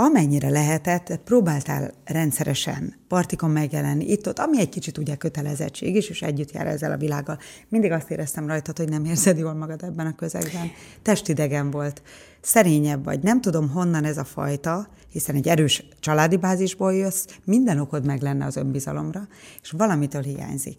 amennyire 0.00 0.48
lehetett, 0.48 1.20
próbáltál 1.24 1.90
rendszeresen 2.04 2.94
partikon 3.08 3.50
megjelenni 3.50 4.10
itt-ott, 4.10 4.38
ami 4.38 4.60
egy 4.60 4.68
kicsit 4.68 4.98
ugye 4.98 5.16
kötelezettség 5.16 5.96
is, 5.96 6.08
és 6.08 6.22
együtt 6.22 6.52
jár 6.52 6.66
ezzel 6.66 6.92
a 6.92 6.96
világgal. 6.96 7.38
Mindig 7.68 7.90
azt 7.90 8.10
éreztem 8.10 8.46
rajtad, 8.46 8.76
hogy 8.76 8.88
nem 8.88 9.04
érzed 9.04 9.38
jól 9.38 9.54
magad 9.54 9.82
ebben 9.82 10.06
a 10.06 10.14
közegben. 10.14 10.70
Testidegen 11.02 11.70
volt, 11.70 12.02
szerényebb 12.40 13.04
vagy. 13.04 13.22
Nem 13.22 13.40
tudom, 13.40 13.68
honnan 13.70 14.04
ez 14.04 14.18
a 14.18 14.24
fajta, 14.24 14.88
hiszen 15.12 15.34
egy 15.34 15.48
erős 15.48 15.84
családi 16.00 16.36
bázisból 16.36 16.94
jössz, 16.94 17.26
minden 17.44 17.78
okod 17.78 18.06
meg 18.06 18.22
lenne 18.22 18.44
az 18.44 18.56
önbizalomra, 18.56 19.28
és 19.62 19.70
valamitől 19.70 20.22
hiányzik 20.22 20.78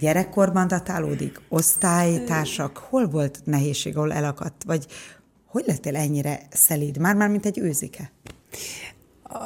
gyerekkorban 0.00 0.68
datálódik? 0.68 1.40
Osztálytársak? 1.48 2.76
Hol 2.76 3.08
volt 3.08 3.40
nehézség, 3.44 3.96
ahol 3.96 4.12
elakadt? 4.12 4.62
Vagy 4.66 4.86
hogy 5.46 5.64
lettél 5.66 5.96
ennyire 5.96 6.40
szelíd? 6.50 6.98
Már-már, 6.98 7.28
mint 7.28 7.46
egy 7.46 7.58
őzike? 7.58 8.12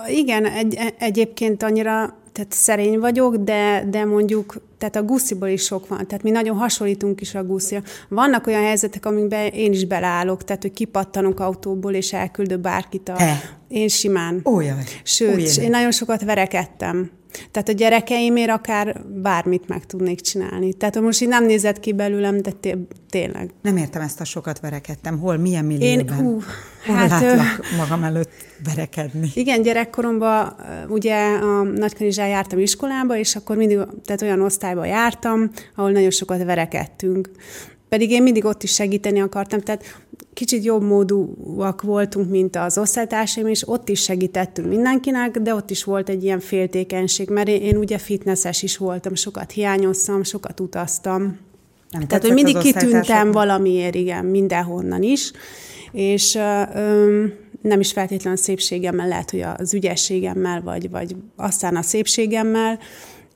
Igen, 0.09 0.45
egy, 0.47 0.95
egyébként 0.99 1.63
annyira 1.63 2.15
tehát 2.37 2.53
szerény 2.53 2.99
vagyok, 2.99 3.37
de, 3.37 3.85
de 3.91 4.05
mondjuk, 4.05 4.57
tehát 4.79 4.97
a 4.97 5.03
gusziból 5.03 5.49
is 5.49 5.63
sok 5.63 5.89
van. 5.89 6.07
Tehát 6.07 6.23
mi 6.23 6.31
nagyon 6.31 6.57
hasonlítunk 6.57 7.21
is 7.21 7.35
a 7.35 7.45
guszira. 7.45 7.83
Vannak 8.09 8.47
olyan 8.47 8.63
helyzetek, 8.63 9.07
amikben 9.07 9.47
én 9.47 9.73
is 9.73 9.85
beleállok, 9.85 10.45
tehát 10.45 10.63
hogy 10.63 10.73
kipattanok 10.73 11.41
autóból, 11.41 11.93
és 11.93 12.13
elküldök 12.13 12.61
bárkit 12.61 13.09
a... 13.09 13.17
He. 13.19 13.41
Én 13.69 13.89
simán. 13.89 14.41
Olyan. 14.45 14.79
Sőt, 15.03 15.59
Ó, 15.59 15.63
én 15.63 15.71
nagyon 15.71 15.91
sokat 15.91 16.25
verekedtem. 16.25 17.11
Tehát 17.51 17.69
a 17.69 17.73
gyerekeimért 17.73 18.51
akár 18.51 19.01
bármit 19.23 19.69
meg 19.69 19.87
tudnék 19.87 20.21
csinálni. 20.21 20.73
Tehát 20.73 21.01
most 21.01 21.23
így 21.23 21.29
nem 21.29 21.45
nézett 21.45 21.81
ki 21.81 21.93
belőlem, 21.93 22.43
de 22.43 22.51
té- 22.51 22.79
tényleg. 23.11 23.51
Nem 23.63 23.77
értem 23.77 24.03
ezt 24.03 24.21
a 24.21 24.25
sokat 24.25 24.61
verekedtem. 24.61 25.19
Hol, 25.19 25.37
milyen 25.37 25.65
millióban? 25.65 26.09
Én, 26.09 26.15
hú, 26.15 26.43
Hol 26.87 26.95
hát, 26.95 27.11
látlak 27.11 27.61
magam 27.77 28.03
előtt 28.03 28.31
verekedni? 28.65 29.31
Igen, 29.35 29.63
gyerekkoromban 29.63 30.57
ugye 30.89 31.35
a 31.35 31.63
Nagykanizsán 31.63 32.29
jártam 32.29 32.59
iskolába, 32.59 33.17
és 33.17 33.37
akkor 33.37 33.57
mindig 33.57 33.79
tehát 34.05 34.23
olyan 34.23 34.41
osztályba 34.41 34.85
jártam, 34.85 35.51
ahol 35.75 35.91
nagyon 35.91 36.11
sokat 36.11 36.45
verekedtünk. 36.45 37.31
Pedig 37.89 38.11
én 38.11 38.23
mindig 38.23 38.45
ott 38.45 38.63
is 38.63 38.73
segíteni 38.73 39.21
akartam, 39.21 39.61
tehát 39.61 39.85
kicsit 40.35 40.65
jobb 40.65 40.83
módúak 40.83 41.83
voltunk, 41.83 42.31
mint 42.31 42.57
az 42.57 42.79
osztálytársaim, 42.79 43.47
és 43.47 43.69
ott 43.69 43.89
is 43.89 44.03
segítettünk 44.03 44.69
mindenkinek, 44.69 45.39
de 45.39 45.55
ott 45.55 45.71
is 45.71 45.85
volt 45.85 46.09
egy 46.09 46.25
ilyen 46.25 46.41
féltékenység, 46.41 47.29
mert 47.29 47.49
én, 47.49 47.61
én 47.61 47.77
ugye 47.77 47.99
fitnesses 47.99 48.63
is 48.63 48.77
voltam, 48.77 49.15
sokat 49.15 49.51
hiányoztam, 49.51 50.23
sokat 50.23 50.61
utaztam. 50.61 51.39
Nem 51.91 52.07
Tehát, 52.07 52.25
hogy 52.25 52.33
mindig 52.33 52.59
kitűntem 52.59 53.33
valamiért, 53.33 53.95
igen, 53.95 54.25
mindenhonnan 54.25 55.03
is, 55.03 55.33
és 55.93 56.35
ö, 56.35 57.25
nem 57.63 57.81
is 57.81 57.93
feltétlenül 57.93 58.39
szépségemmel, 58.39 59.09
lehet, 59.09 59.31
hogy 59.31 59.45
az 59.57 59.75
ügyességemmel, 59.75 60.63
vagy, 60.63 60.91
vagy 60.91 61.17
aztán 61.37 61.77
a 61.77 61.83
szépségemmel, 61.83 62.79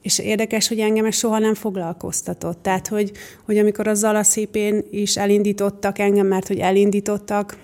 és 0.02 0.18
érdekes, 0.18 0.68
hogy 0.68 0.78
engem 0.78 1.04
ez 1.04 1.14
soha 1.14 1.38
nem 1.38 1.54
foglalkoztatott. 1.54 2.62
Tehát, 2.62 2.88
hogy, 2.88 3.12
hogy 3.44 3.58
amikor 3.58 3.88
a 3.88 3.94
Zalaszépén 3.94 4.84
is 4.90 5.16
elindítottak 5.16 5.98
engem, 5.98 6.26
mert 6.26 6.46
hogy 6.46 6.58
elindítottak, 6.58 7.56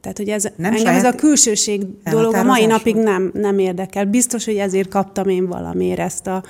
tehát, 0.00 0.16
hogy 0.16 0.28
ez, 0.28 0.48
nem 0.56 0.74
engem 0.74 0.94
ez 0.94 1.04
a 1.04 1.14
külsőség 1.14 1.82
dolog 2.10 2.34
a 2.34 2.42
mai 2.42 2.66
napig 2.66 2.94
nem, 2.94 3.30
nem 3.34 3.58
érdekel. 3.58 4.04
Biztos, 4.04 4.44
hogy 4.44 4.56
ezért 4.56 4.88
kaptam 4.88 5.28
én 5.28 5.46
valamiért 5.46 5.98
ezt 5.98 6.26
a 6.26 6.42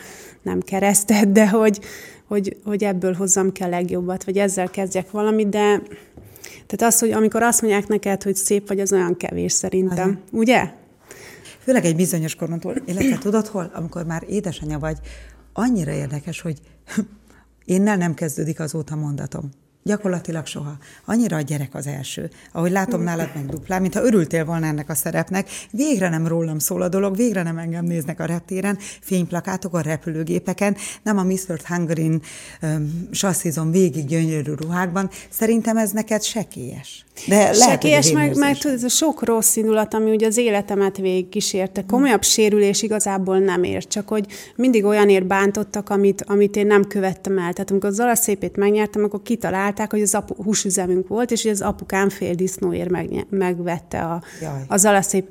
nem 0.42 0.60
keresztet, 0.60 1.32
de 1.32 1.48
hogy, 1.48 1.80
hogy, 2.26 2.56
hogy 2.64 2.84
ebből 2.84 3.12
hozzam 3.12 3.52
ki 3.52 3.62
a 3.62 3.68
legjobbat, 3.68 4.24
vagy 4.24 4.38
ezzel 4.38 4.70
kezdjek 4.70 5.10
valamit, 5.10 5.48
de 5.48 5.82
tehát 6.66 6.94
az, 6.94 6.98
hogy 6.98 7.10
amikor 7.10 7.42
azt 7.42 7.62
mondják 7.62 7.86
neked, 7.86 8.22
hogy 8.22 8.34
szép 8.34 8.68
vagy, 8.68 8.80
az 8.80 8.92
olyan 8.92 9.16
kevés 9.16 9.52
szerintem. 9.52 10.08
Aha. 10.08 10.38
Ugye? 10.38 10.70
Főleg 11.68 11.84
egy 11.84 11.96
bizonyos 11.96 12.34
korontól, 12.34 12.74
illetve 12.84 13.18
tudod 13.18 13.46
hol, 13.46 13.70
amikor 13.74 14.04
már 14.04 14.24
édesanyja 14.28 14.78
vagy, 14.78 14.98
annyira 15.52 15.92
érdekes, 15.92 16.40
hogy 16.40 16.60
énnel 17.64 17.96
nem 17.96 18.14
kezdődik 18.14 18.60
azóta 18.60 18.96
mondatom. 18.96 19.50
Gyakorlatilag 19.88 20.46
soha. 20.46 20.76
Annyira 21.04 21.36
a 21.36 21.40
gyerek 21.40 21.74
az 21.74 21.86
első. 21.86 22.30
Ahogy 22.52 22.70
látom 22.70 23.02
nálad 23.02 23.30
meg 23.34 23.46
duplán, 23.46 23.80
mintha 23.80 24.04
örültél 24.04 24.44
volna 24.44 24.66
ennek 24.66 24.88
a 24.88 24.94
szerepnek. 24.94 25.48
Végre 25.70 26.08
nem 26.08 26.26
rólam 26.26 26.58
szól 26.58 26.82
a 26.82 26.88
dolog, 26.88 27.16
végre 27.16 27.42
nem 27.42 27.58
engem 27.58 27.84
néznek 27.84 28.20
a 28.20 28.24
reptéren, 28.24 28.78
fényplakátok 29.00 29.74
a 29.74 29.80
repülőgépeken, 29.80 30.76
nem 31.02 31.18
a 31.18 31.22
Miss 31.22 31.48
World 31.48 31.64
Hungary-n 31.66 32.20
um, 32.62 33.08
sasszizom 33.10 33.70
végig 33.70 34.06
gyönyörű 34.06 34.52
ruhákban. 34.52 35.10
Szerintem 35.28 35.76
ez 35.76 35.90
neked 35.90 36.22
sekélyes. 36.22 37.06
De 37.26 37.36
lehet, 37.36 37.54
Sekélyes, 37.54 38.12
meg, 38.12 38.36
meg 38.36 38.58
tudod, 38.58 38.76
ez 38.76 38.82
a 38.82 38.88
sok 38.88 39.24
rossz 39.24 39.56
indulat, 39.56 39.94
ami 39.94 40.10
ugye 40.10 40.26
az 40.26 40.36
életemet 40.36 40.96
végig 40.96 41.28
kísérte. 41.28 41.84
Komolyabb 41.84 42.22
sérülés 42.22 42.82
igazából 42.82 43.38
nem 43.38 43.62
ér, 43.62 43.86
csak 43.86 44.08
hogy 44.08 44.26
mindig 44.56 44.84
olyanért 44.84 45.26
bántottak, 45.26 45.90
amit, 45.90 46.24
amit 46.26 46.56
én 46.56 46.66
nem 46.66 46.84
követtem 46.84 47.38
el. 47.38 47.52
Tehát 47.52 47.70
amikor 47.70 47.88
az 47.88 48.00
alaszépét 48.00 48.56
megnyertem, 48.56 49.04
akkor 49.04 49.22
kitalálták, 49.78 49.90
hogy 49.90 50.02
az 50.02 50.14
apu, 50.14 50.42
húsüzemünk 50.42 51.08
volt, 51.08 51.30
és 51.30 51.42
hogy 51.42 51.50
az 51.50 51.60
apukám 51.60 52.08
fél 52.08 52.34
disznóért 52.34 52.90
meg, 52.90 53.26
megvette 53.30 54.00
a, 54.00 54.22
az 54.68 54.84
alaszép. 54.84 55.26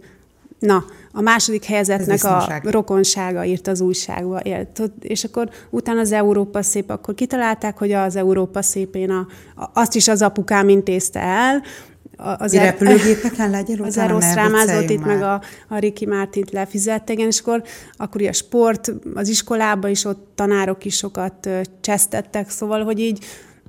Na, 0.59 0.85
a 1.11 1.21
második 1.21 1.63
helyezetnek 1.63 2.23
a 2.23 2.59
rokonsága 2.63 3.45
írt 3.45 3.67
az 3.67 3.81
újságba. 3.81 4.39
És 4.99 5.23
akkor 5.23 5.49
utána 5.69 5.99
az 5.99 6.11
Európa 6.11 6.61
szép, 6.61 6.89
akkor 6.89 7.13
kitalálták, 7.13 7.77
hogy 7.77 7.91
az 7.91 8.15
Európa 8.15 8.61
szépén 8.61 9.09
a, 9.09 9.27
azt 9.73 9.95
is 9.95 10.07
az 10.07 10.21
apukám 10.21 10.69
intézte 10.69 11.19
el, 11.19 11.61
az 12.17 12.53
er, 12.53 12.63
repülőgépeken 12.63 13.49
legyen 13.49 13.79
Az 13.89 13.97
Erosztrámázott 13.97 14.89
itt, 14.89 15.05
meg 15.05 15.21
a, 15.21 15.41
a 15.67 15.77
Ricky 15.77 16.05
Mártint 16.05 16.51
lefizettek, 16.51 17.17
és 17.17 17.39
akkor, 17.39 17.63
akkor 17.97 18.21
a 18.21 18.33
sport, 18.33 18.93
az 19.13 19.27
iskolában 19.27 19.89
is 19.89 20.05
ott 20.05 20.31
tanárok 20.35 20.85
is 20.85 20.95
sokat 20.95 21.49
csesztettek, 21.81 22.49
szóval, 22.49 22.83
hogy 22.83 22.99
így 22.99 23.25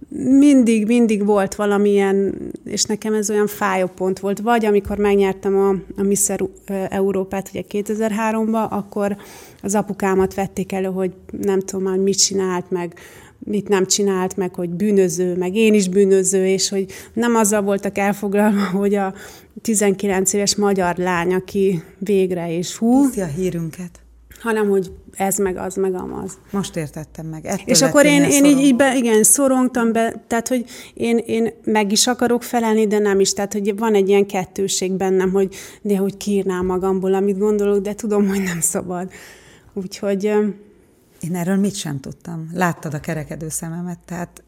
mindig, 0.08 0.86
mindig 0.86 1.24
volt 1.24 1.54
valamilyen, 1.54 2.34
és 2.64 2.84
nekem 2.84 3.14
ez 3.14 3.30
olyan 3.30 3.46
fájó 3.46 3.86
pont 3.86 4.18
volt. 4.18 4.40
Vagy 4.40 4.64
amikor 4.64 4.98
megnyertem 4.98 5.56
a, 5.56 5.68
a 6.00 6.02
Miss 6.02 6.30
Európát 6.88 7.48
ugye 7.48 7.62
2003-ban, 7.70 8.68
akkor 8.68 9.16
az 9.62 9.74
apukámat 9.74 10.34
vették 10.34 10.72
elő, 10.72 10.86
hogy 10.86 11.12
nem 11.40 11.60
tudom 11.60 11.84
már 11.84 11.98
mit 11.98 12.18
csinált, 12.18 12.70
meg 12.70 12.94
mit 13.38 13.68
nem 13.68 13.86
csinált, 13.86 14.36
meg 14.36 14.54
hogy 14.54 14.70
bűnöző, 14.70 15.36
meg 15.36 15.54
én 15.54 15.74
is 15.74 15.88
bűnöző, 15.88 16.46
és 16.46 16.68
hogy 16.68 16.86
nem 17.12 17.34
azzal 17.34 17.62
voltak 17.62 17.98
elfoglalva, 17.98 18.64
hogy 18.78 18.94
a 18.94 19.14
19 19.62 20.32
éves 20.32 20.56
magyar 20.56 20.96
lány, 20.96 21.34
aki 21.34 21.82
végre 21.98 22.56
és 22.56 22.76
hú. 22.76 23.04
Hiszi 23.04 23.20
a 23.20 23.26
hírünket 23.26 24.00
hanem 24.40 24.68
hogy 24.68 24.92
ez 25.16 25.36
meg 25.36 25.56
az, 25.56 25.74
meg 25.74 25.94
amaz. 25.94 26.38
Most 26.50 26.76
értettem 26.76 27.26
meg. 27.26 27.46
Ettől 27.46 27.64
és 27.64 27.82
akkor 27.82 28.06
én, 28.06 28.22
én 28.22 28.44
így, 28.44 28.58
így 28.58 28.76
be, 28.76 28.96
igen, 28.96 29.22
szorongtam 29.22 29.92
be, 29.92 30.24
tehát 30.26 30.48
hogy 30.48 30.64
én, 30.94 31.16
én 31.16 31.52
meg 31.64 31.92
is 31.92 32.06
akarok 32.06 32.42
felelni, 32.42 32.86
de 32.86 32.98
nem 32.98 33.20
is. 33.20 33.32
Tehát, 33.32 33.52
hogy 33.52 33.78
van 33.78 33.94
egy 33.94 34.08
ilyen 34.08 34.26
kettőség 34.26 34.92
bennem, 34.92 35.32
hogy 35.32 35.54
de 35.82 35.96
hogy 35.96 36.16
kiírnám 36.16 36.66
magamból, 36.66 37.14
amit 37.14 37.38
gondolok, 37.38 37.82
de 37.82 37.94
tudom, 37.94 38.28
hogy 38.28 38.42
nem 38.42 38.60
szabad. 38.60 39.10
Úgyhogy... 39.72 40.24
Én 41.20 41.34
erről 41.34 41.56
mit 41.56 41.74
sem 41.74 42.00
tudtam. 42.00 42.50
Láttad 42.52 42.94
a 42.94 43.00
kerekedő 43.00 43.48
szememet, 43.48 43.98
tehát 44.04 44.42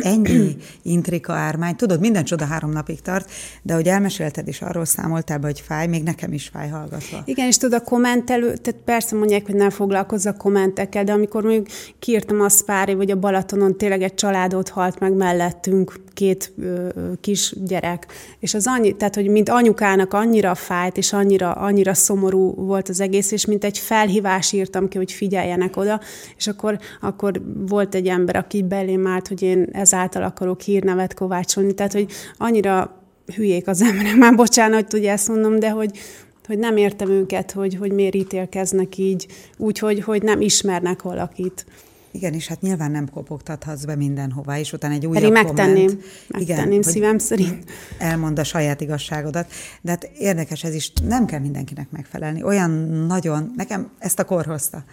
ennyi 0.00 0.56
intrika 0.82 1.32
ármány. 1.32 1.76
Tudod, 1.76 2.00
minden 2.00 2.24
csoda 2.24 2.44
három 2.44 2.70
napig 2.70 3.00
tart, 3.00 3.30
de 3.62 3.74
hogy 3.74 3.86
elmesélted 3.86 4.48
is 4.48 4.62
arról 4.62 4.84
számoltál 4.84 5.38
be, 5.38 5.46
hogy 5.46 5.60
fáj, 5.60 5.86
még 5.86 6.02
nekem 6.02 6.32
is 6.32 6.48
fáj 6.52 6.68
hallgatva. 6.68 7.22
Igen, 7.24 7.46
és 7.46 7.56
tudod, 7.56 7.80
a 7.80 7.84
kommentelő, 7.84 8.56
tehát 8.56 8.80
persze 8.84 9.16
mondják, 9.16 9.46
hogy 9.46 9.54
nem 9.54 9.70
foglalkozz 9.70 10.26
a 10.26 10.32
kommentekkel, 10.32 11.04
de 11.04 11.12
amikor 11.12 11.42
mondjuk 11.42 11.66
kiírtam 11.98 12.40
a 12.40 12.48
Szpári, 12.48 12.94
vagy 12.94 13.10
a 13.10 13.18
Balatonon 13.18 13.76
tényleg 13.76 14.02
egy 14.02 14.14
családot 14.14 14.68
halt 14.68 14.98
meg 14.98 15.12
mellettünk, 15.12 16.00
két 16.12 16.52
ö, 16.58 16.88
kis 17.20 17.54
gyerek, 17.64 18.06
és 18.38 18.54
az 18.54 18.66
annyi, 18.66 18.96
tehát 18.96 19.14
hogy 19.14 19.28
mint 19.28 19.48
anyukának 19.48 20.12
annyira 20.14 20.54
fájt, 20.54 20.96
és 20.96 21.12
annyira, 21.12 21.52
annyira 21.52 21.94
szomorú 21.94 22.54
volt 22.54 22.88
az 22.88 23.00
egész, 23.00 23.32
és 23.32 23.46
mint 23.46 23.64
egy 23.64 23.78
felhívás 23.78 24.52
írtam 24.52 24.88
ki, 24.88 24.96
hogy 24.96 25.12
figyeljenek 25.12 25.76
oda, 25.76 26.00
és 26.36 26.46
akkor, 26.46 26.78
akkor 27.00 27.42
volt 27.66 27.94
egy 27.94 28.06
ember, 28.06 28.36
aki 28.36 28.62
belém 28.62 29.06
állt, 29.06 29.28
hogy 29.28 29.42
én 29.42 29.68
ezáltal 29.82 30.22
akarok 30.22 30.60
hírnevet 30.60 31.14
kovácsolni. 31.14 31.74
Tehát, 31.74 31.92
hogy 31.92 32.10
annyira 32.36 33.02
hülyék 33.34 33.68
az 33.68 33.82
emberek, 33.82 34.16
már 34.24 34.34
bocsánat, 34.34 34.92
hogy 34.92 35.04
ezt 35.04 35.28
mondom, 35.28 35.58
de 35.58 35.70
hogy, 35.70 35.98
hogy 36.46 36.58
nem 36.58 36.76
értem 36.76 37.10
őket, 37.10 37.50
hogy, 37.50 37.74
hogy 37.74 37.92
miért 37.92 38.14
ítélkeznek 38.14 38.98
így, 38.98 39.26
úgy, 39.56 39.78
hogy, 39.78 40.22
nem 40.22 40.40
ismernek 40.40 41.02
valakit. 41.02 41.66
Igen, 42.14 42.32
és 42.32 42.46
hát 42.46 42.60
nyilván 42.60 42.90
nem 42.90 43.10
kopogtathatsz 43.10 43.84
be 43.84 43.96
mindenhová, 43.96 44.58
és 44.58 44.72
utána 44.72 44.94
egy 44.94 45.06
újabb 45.06 45.22
Pedig 45.22 45.44
megtenném, 45.44 45.86
komment, 45.86 46.04
megtenném 46.28 46.70
igen, 46.70 46.82
szívem 46.82 47.18
szerint. 47.18 47.64
Elmond 47.98 48.38
a 48.38 48.44
saját 48.44 48.80
igazságodat. 48.80 49.52
De 49.80 49.90
hát 49.90 50.10
érdekes 50.18 50.64
ez 50.64 50.74
is, 50.74 50.92
nem 51.02 51.26
kell 51.26 51.40
mindenkinek 51.40 51.90
megfelelni. 51.90 52.42
Olyan 52.42 52.70
nagyon, 53.06 53.52
nekem 53.56 53.90
ezt 53.98 54.18
a 54.18 54.24
kor 54.24 54.46
hozta. 54.46 54.84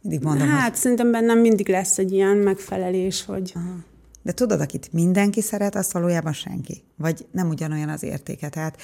Mindig 0.00 0.22
mondom, 0.22 0.48
Hát 0.48 0.68
hogy... 0.68 0.78
szerintem 0.78 1.10
bennem 1.10 1.38
mindig 1.38 1.68
lesz 1.68 1.98
egy 1.98 2.12
ilyen 2.12 2.36
megfelelés, 2.36 3.24
hogy... 3.24 3.52
Aha 3.54 3.94
de 4.26 4.32
tudod, 4.32 4.60
akit 4.60 4.92
mindenki 4.92 5.40
szeret, 5.40 5.74
az 5.74 5.92
valójában 5.92 6.32
senki. 6.32 6.82
Vagy 6.96 7.26
nem 7.32 7.48
ugyanolyan 7.48 7.88
az 7.88 8.02
értéke. 8.02 8.48
Tehát 8.48 8.76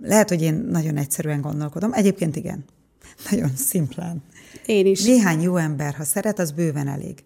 lehet, 0.00 0.28
hogy 0.28 0.42
én 0.42 0.54
nagyon 0.54 0.96
egyszerűen 0.96 1.40
gondolkodom. 1.40 1.92
Egyébként 1.92 2.36
igen. 2.36 2.64
Nagyon 3.30 3.50
szimplán. 3.56 4.22
Én 4.66 4.86
is. 4.86 5.04
Néhány 5.04 5.40
jó 5.40 5.56
ember, 5.56 5.94
ha 5.94 6.04
szeret, 6.04 6.38
az 6.38 6.50
bőven 6.50 6.88
elég. 6.88 7.18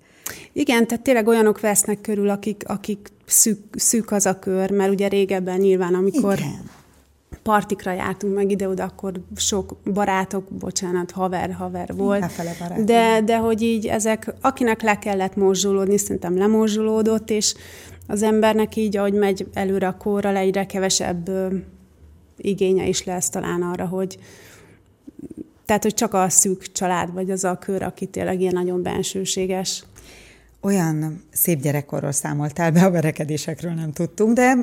Igen, 0.52 0.86
tehát 0.86 1.04
tényleg 1.04 1.26
olyanok 1.26 1.60
vesznek 1.60 2.00
körül, 2.00 2.28
akik, 2.28 2.62
akik 2.66 3.08
szűk, 3.26 3.58
szűk 3.72 4.10
az 4.10 4.26
a 4.26 4.38
kör, 4.38 4.70
mert 4.70 4.90
ugye 4.90 5.08
régebben 5.08 5.58
nyilván, 5.58 5.94
amikor 5.94 6.38
Igen 6.38 6.77
partikra 7.48 7.92
jártunk 7.92 8.34
meg 8.34 8.50
ide-oda, 8.50 8.84
akkor 8.84 9.12
sok 9.36 9.76
barátok, 9.92 10.44
bocsánat, 10.50 11.10
haver, 11.10 11.52
haver 11.52 11.94
volt. 11.94 12.20
De, 12.84 13.20
de 13.20 13.38
hogy 13.38 13.62
így 13.62 13.86
ezek, 13.86 14.34
akinek 14.40 14.82
le 14.82 14.98
kellett 14.98 15.36
morzsolódni, 15.36 15.98
szerintem 15.98 16.38
lemorzsolódott, 16.38 17.30
és 17.30 17.54
az 18.06 18.22
embernek 18.22 18.76
így, 18.76 18.96
ahogy 18.96 19.12
megy 19.12 19.48
előre 19.52 19.86
a 19.86 19.96
korral, 19.96 20.36
egyre 20.36 20.66
kevesebb 20.66 21.28
ö, 21.28 21.54
igénye 22.36 22.86
is 22.86 23.04
lesz 23.04 23.28
talán 23.28 23.62
arra, 23.62 23.86
hogy 23.86 24.18
tehát, 25.64 25.82
hogy 25.82 25.94
csak 25.94 26.14
a 26.14 26.28
szűk 26.28 26.72
család, 26.72 27.12
vagy 27.12 27.30
az 27.30 27.44
a 27.44 27.58
kör, 27.58 27.82
aki 27.82 28.06
tényleg 28.06 28.40
ilyen 28.40 28.54
nagyon 28.54 28.82
bensőséges. 28.82 29.84
Olyan 30.60 31.22
szép 31.32 31.60
gyerekkorról 31.60 32.12
számoltál 32.12 32.70
be, 32.70 32.84
a 32.84 32.90
verekedésekről 32.90 33.72
nem 33.72 33.92
tudtunk, 33.92 34.34
de 34.34 34.54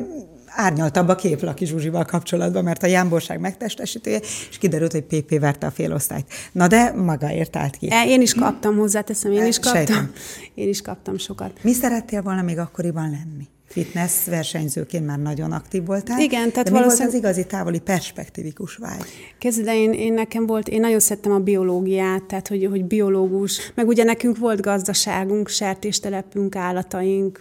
árnyaltabb 0.55 1.07
a 1.07 1.15
kép 1.15 1.41
Laki 1.41 1.65
Zsuzsival 1.65 2.05
kapcsolatban, 2.05 2.63
mert 2.63 2.83
a 2.83 2.87
jámborság 2.87 3.39
megtestesítője, 3.39 4.19
és 4.49 4.57
kiderült, 4.59 4.91
hogy 4.91 5.03
PP 5.03 5.39
verte 5.39 5.67
a 5.67 5.71
félosztályt. 5.71 6.25
Na 6.51 6.67
de 6.67 6.91
maga 6.91 7.31
ért 7.31 7.55
át 7.55 7.75
ki. 7.75 7.87
E, 7.91 8.05
én 8.07 8.21
is 8.21 8.33
kaptam 8.33 8.77
hozzá, 8.77 9.01
teszem, 9.01 9.31
én 9.31 9.45
is 9.45 9.59
kaptam. 9.59 9.75
Sejtem. 9.75 10.11
Én 10.53 10.69
is 10.69 10.81
kaptam 10.81 11.17
sokat. 11.17 11.51
Mi 11.61 11.73
szerettél 11.73 12.21
volna 12.21 12.41
még 12.41 12.57
akkoriban 12.57 13.09
lenni? 13.09 13.47
fitness 13.75 14.25
versenyzőként 14.25 15.05
már 15.05 15.19
nagyon 15.19 15.51
aktív 15.51 15.85
voltál. 15.85 16.19
Igen, 16.19 16.49
tehát 16.51 16.65
de 16.65 16.71
mi 16.71 16.83
volt 16.83 16.99
az 16.99 17.13
igazi 17.13 17.45
távoli 17.45 17.79
perspektívikus 17.79 18.75
vágy? 18.75 19.05
Kezdve, 19.39 19.75
én, 19.75 19.93
én 19.93 20.13
nekem 20.13 20.45
volt, 20.45 20.67
én 20.67 20.79
nagyon 20.79 20.99
szerettem 20.99 21.31
a 21.31 21.39
biológiát, 21.39 22.23
tehát 22.23 22.47
hogy, 22.47 22.67
hogy 22.69 22.85
biológus, 22.85 23.71
meg 23.75 23.87
ugye 23.87 24.03
nekünk 24.03 24.37
volt 24.37 24.61
gazdaságunk, 24.61 25.47
sertéstelepünk, 25.47 26.55
állataink, 26.55 27.39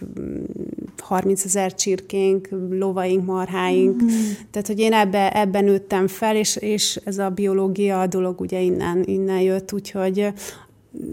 30 1.07 1.45
ezer 1.45 1.73
csirkénk, 1.75 2.47
lovaink, 2.69 3.25
marháink, 3.25 4.03
mm. 4.03 4.07
tehát 4.51 4.67
hogy 4.67 4.79
én 4.79 4.93
ebbe, 4.93 5.31
ebben 5.31 5.63
nőttem 5.63 6.07
fel, 6.07 6.35
és, 6.35 6.55
és 6.55 6.99
ez 7.03 7.17
a 7.17 7.29
biológia 7.29 8.07
dolog 8.07 8.41
ugye 8.41 8.61
innen, 8.61 9.03
innen 9.05 9.41
jött, 9.41 9.73
úgyhogy 9.73 10.33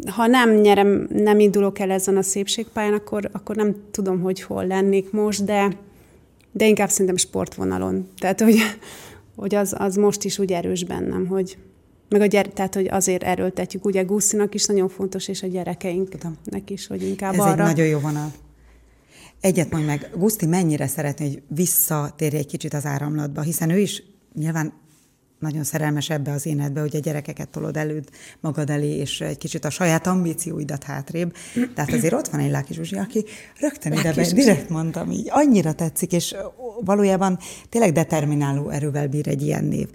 ha 0.07 0.27
nem 0.27 0.55
nyerem, 0.55 1.09
nem 1.13 1.41
indulok 1.41 1.79
el 1.79 1.91
ezen 1.91 2.17
a 2.17 2.23
szépségpályán, 2.23 2.93
akkor, 2.93 3.29
akkor 3.33 3.57
nem 3.57 3.77
tudom, 3.91 4.21
hogy 4.21 4.43
hol 4.43 4.67
lennék 4.67 5.11
most, 5.11 5.45
de, 5.45 5.77
de 6.53 6.67
inkább 6.67 6.89
szerintem 6.89 7.17
sportvonalon. 7.17 8.09
Tehát, 8.19 8.41
hogy, 8.41 8.57
hogy 9.37 9.55
az, 9.55 9.75
az 9.79 9.97
most 9.97 10.25
is 10.25 10.39
úgy 10.39 10.53
erős 10.53 10.85
bennem, 10.85 11.27
hogy 11.27 11.57
meg 12.09 12.21
a 12.21 12.27
gyere, 12.27 12.49
tehát, 12.49 12.75
hogy 12.75 12.89
azért 12.91 13.23
erőltetjük. 13.23 13.85
Ugye 13.85 14.03
Guszinak 14.03 14.55
is 14.55 14.67
nagyon 14.67 14.89
fontos, 14.89 15.29
és 15.29 15.43
a 15.43 15.47
gyerekeinknek 15.47 16.71
is, 16.71 16.87
hogy 16.87 17.03
inkább 17.03 17.33
Ez 17.33 17.39
arra. 17.41 17.51
egy 17.51 17.57
nagyon 17.59 17.87
jó 17.87 17.99
vonal. 17.99 18.33
Egyet 19.43 19.71
mondj 19.71 19.87
meg, 19.87 20.11
Guszti 20.17 20.47
mennyire 20.47 20.87
szeretné, 20.87 21.29
hogy 21.29 21.43
visszatérje 21.49 22.39
egy 22.39 22.47
kicsit 22.47 22.75
az 22.75 22.87
áramlatba, 22.87 23.41
hiszen 23.41 23.71
ő 23.71 23.79
is 23.79 24.03
nyilván 24.35 24.73
nagyon 25.39 25.65
szerelmes 25.65 26.11
ebbe 26.11 26.33
az 26.33 26.47
énedbe, 26.47 26.81
hogy 26.81 26.97
a 26.97 26.99
gyerekeket 26.99 27.49
tolod 27.49 27.77
előd 27.77 28.09
magad 28.41 28.71
elé, 28.71 28.97
és 28.97 29.21
egy 29.21 29.39
kicsit 29.39 29.65
a 29.65 29.71
saját 29.71 30.07
ambícióidat 30.07 30.83
hátrébb. 30.83 31.35
Tehát 31.75 31.93
azért 31.93 32.13
ott 32.13 32.29
van 32.29 32.41
egy 32.41 32.51
Láki 32.51 32.75
Zsuzsi, 32.75 32.97
aki 32.97 33.25
rögtön 33.61 33.93
ide 33.93 34.13
be, 34.13 34.33
direkt 34.33 34.69
mondtam 34.69 35.11
így, 35.11 35.27
annyira 35.31 35.73
tetszik, 35.73 36.13
és 36.13 36.35
valójában 36.85 37.39
tényleg 37.69 37.93
determináló 37.93 38.69
erővel 38.69 39.09
bír 39.09 39.29
egy 39.29 39.43
ilyen 39.43 39.65
név. 39.65 39.89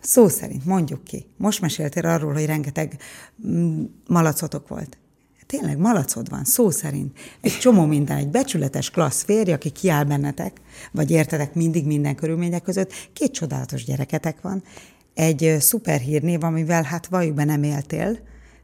Szó 0.00 0.28
szerint, 0.28 0.64
mondjuk 0.64 1.04
ki. 1.04 1.26
Most 1.36 1.60
meséltél 1.60 2.06
arról, 2.06 2.32
hogy 2.32 2.46
rengeteg 2.46 2.96
mm, 3.46 3.84
malacotok 4.06 4.68
volt 4.68 4.98
tényleg 5.48 5.78
malacod 5.78 6.28
van, 6.28 6.44
szó 6.44 6.70
szerint. 6.70 7.18
Egy 7.40 7.58
csomó 7.58 7.84
minden, 7.84 8.16
egy 8.16 8.28
becsületes 8.28 8.90
klassz 8.90 9.22
férj, 9.22 9.52
aki 9.52 9.70
kiáll 9.70 10.04
bennetek, 10.04 10.60
vagy 10.92 11.10
értetek 11.10 11.54
mindig 11.54 11.86
minden 11.86 12.14
körülmények 12.14 12.62
között, 12.62 12.92
két 13.12 13.32
csodálatos 13.32 13.84
gyereketek 13.84 14.40
van, 14.40 14.62
egy 15.14 15.56
szuper 15.58 16.00
hírnév, 16.00 16.44
amivel 16.44 16.82
hát 16.82 17.06
valljuk 17.06 17.34
be 17.34 17.44
nem 17.44 17.62
éltél, 17.62 18.18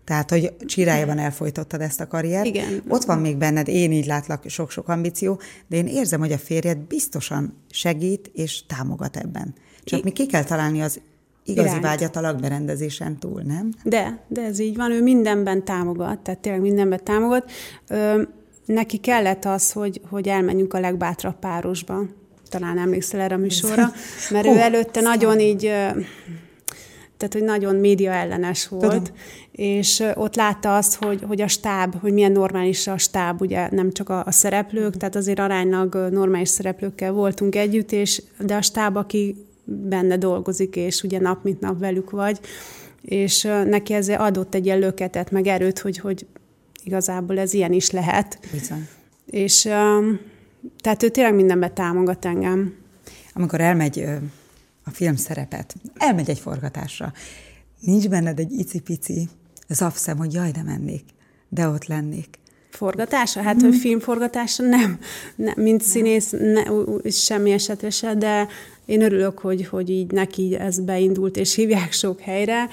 tehát, 0.04 0.30
hogy 0.30 0.56
csirájában 0.66 1.18
elfolytottad 1.18 1.80
ezt 1.80 2.00
a 2.00 2.06
karriert. 2.06 2.46
Igen. 2.46 2.82
Ott 2.88 3.04
van 3.04 3.18
még 3.18 3.36
benned, 3.36 3.68
én 3.68 3.92
így 3.92 4.06
látlak, 4.06 4.44
sok-sok 4.48 4.88
ambíció, 4.88 5.40
de 5.66 5.76
én 5.76 5.86
érzem, 5.86 6.20
hogy 6.20 6.32
a 6.32 6.38
férjed 6.38 6.78
biztosan 6.78 7.56
segít 7.70 8.30
és 8.34 8.66
támogat 8.66 9.16
ebben. 9.16 9.54
Csak 9.84 9.98
I- 9.98 10.02
mi 10.02 10.10
ki 10.10 10.26
kell 10.26 10.44
találni 10.44 10.82
az 10.82 11.00
igazi 11.44 11.68
irányt. 11.68 11.82
vágyat 11.82 12.16
a 12.16 12.20
lakberendezésen 12.20 13.18
túl, 13.18 13.42
nem? 13.42 13.72
De, 13.82 14.18
de 14.28 14.42
ez 14.42 14.58
így 14.58 14.76
van, 14.76 14.90
ő 14.90 15.02
mindenben 15.02 15.64
támogat, 15.64 16.18
tehát 16.18 16.40
tényleg 16.40 16.60
mindenben 16.60 17.00
támogat. 17.04 17.50
Ö, 17.88 18.22
neki 18.66 18.96
kellett 18.96 19.44
az, 19.44 19.72
hogy, 19.72 20.00
hogy 20.08 20.28
elmenjünk 20.28 20.74
a 20.74 20.80
legbátrabb 20.80 21.38
párosba. 21.38 22.02
Talán 22.48 22.78
emlékszel 22.78 23.20
erre 23.20 23.34
a 23.34 23.38
műsorra, 23.38 23.92
mert 24.30 24.46
ő 24.46 24.58
előtte 24.58 25.00
nagyon 25.00 25.40
így, 25.40 25.60
tehát 27.16 27.32
hogy 27.32 27.44
nagyon 27.44 27.76
média 27.76 28.12
ellenes 28.12 28.68
volt, 28.68 28.82
Tudom. 28.82 29.04
és 29.52 30.02
ott 30.14 30.36
látta 30.36 30.76
azt, 30.76 30.94
hogy, 30.94 31.22
hogy 31.26 31.40
a 31.40 31.48
stáb, 31.48 32.00
hogy 32.00 32.12
milyen 32.12 32.32
normális 32.32 32.86
a 32.86 32.98
stáb, 32.98 33.40
ugye 33.40 33.68
nem 33.70 33.92
csak 33.92 34.08
a, 34.08 34.24
a 34.26 34.30
szereplők, 34.30 34.96
tehát 34.96 35.16
azért 35.16 35.38
aránylag 35.38 35.94
normális 36.10 36.48
szereplőkkel 36.48 37.12
voltunk 37.12 37.56
együtt, 37.56 37.92
és 37.92 38.22
de 38.38 38.54
a 38.54 38.62
stáb, 38.62 38.96
aki 38.96 39.46
benne 39.64 40.16
dolgozik, 40.16 40.76
és 40.76 41.02
ugye 41.02 41.20
nap 41.20 41.44
mint 41.44 41.60
nap 41.60 41.78
velük 41.78 42.10
vagy, 42.10 42.40
és 43.02 43.42
neki 43.64 43.92
ezzel 43.92 44.20
adott 44.20 44.54
egy 44.54 44.66
ilyen 44.66 44.78
löketet, 44.78 45.30
meg 45.30 45.46
erőt, 45.46 45.78
hogy, 45.78 45.98
hogy 45.98 46.26
igazából 46.84 47.38
ez 47.38 47.52
ilyen 47.52 47.72
is 47.72 47.90
lehet. 47.90 48.38
Bizony. 48.52 48.88
És 49.26 49.62
tehát 50.80 51.02
ő 51.02 51.08
tényleg 51.08 51.34
mindenben 51.34 51.74
támogat 51.74 52.24
engem. 52.24 52.74
Amikor 53.32 53.60
elmegy 53.60 54.04
a 54.84 54.90
film 54.90 55.16
szerepet, 55.16 55.74
elmegy 55.94 56.30
egy 56.30 56.38
forgatásra, 56.38 57.12
nincs 57.80 58.08
benned 58.08 58.38
egy 58.38 58.52
icipici 58.52 59.28
zapszem, 59.68 60.16
hogy 60.16 60.32
jaj, 60.32 60.50
de 60.50 60.62
mennék, 60.62 61.04
de 61.48 61.68
ott 61.68 61.86
lennék. 61.86 62.38
Forgatása? 62.74 63.42
Hát, 63.42 63.62
mm. 63.62 63.66
hogy 63.66 63.76
filmforgatása 63.76 64.62
nem. 64.62 64.98
nem 65.36 65.54
mint 65.56 65.82
színész 65.82 66.30
ne, 66.30 66.62
semmi 67.10 67.50
esetre 67.50 67.90
se, 67.90 68.14
de 68.14 68.48
én 68.86 69.02
örülök, 69.02 69.38
hogy, 69.38 69.66
hogy 69.66 69.90
így 69.90 70.10
neki 70.10 70.56
ez 70.58 70.80
beindult, 70.80 71.36
és 71.36 71.54
hívják 71.54 71.92
sok 71.92 72.20
helyre. 72.20 72.68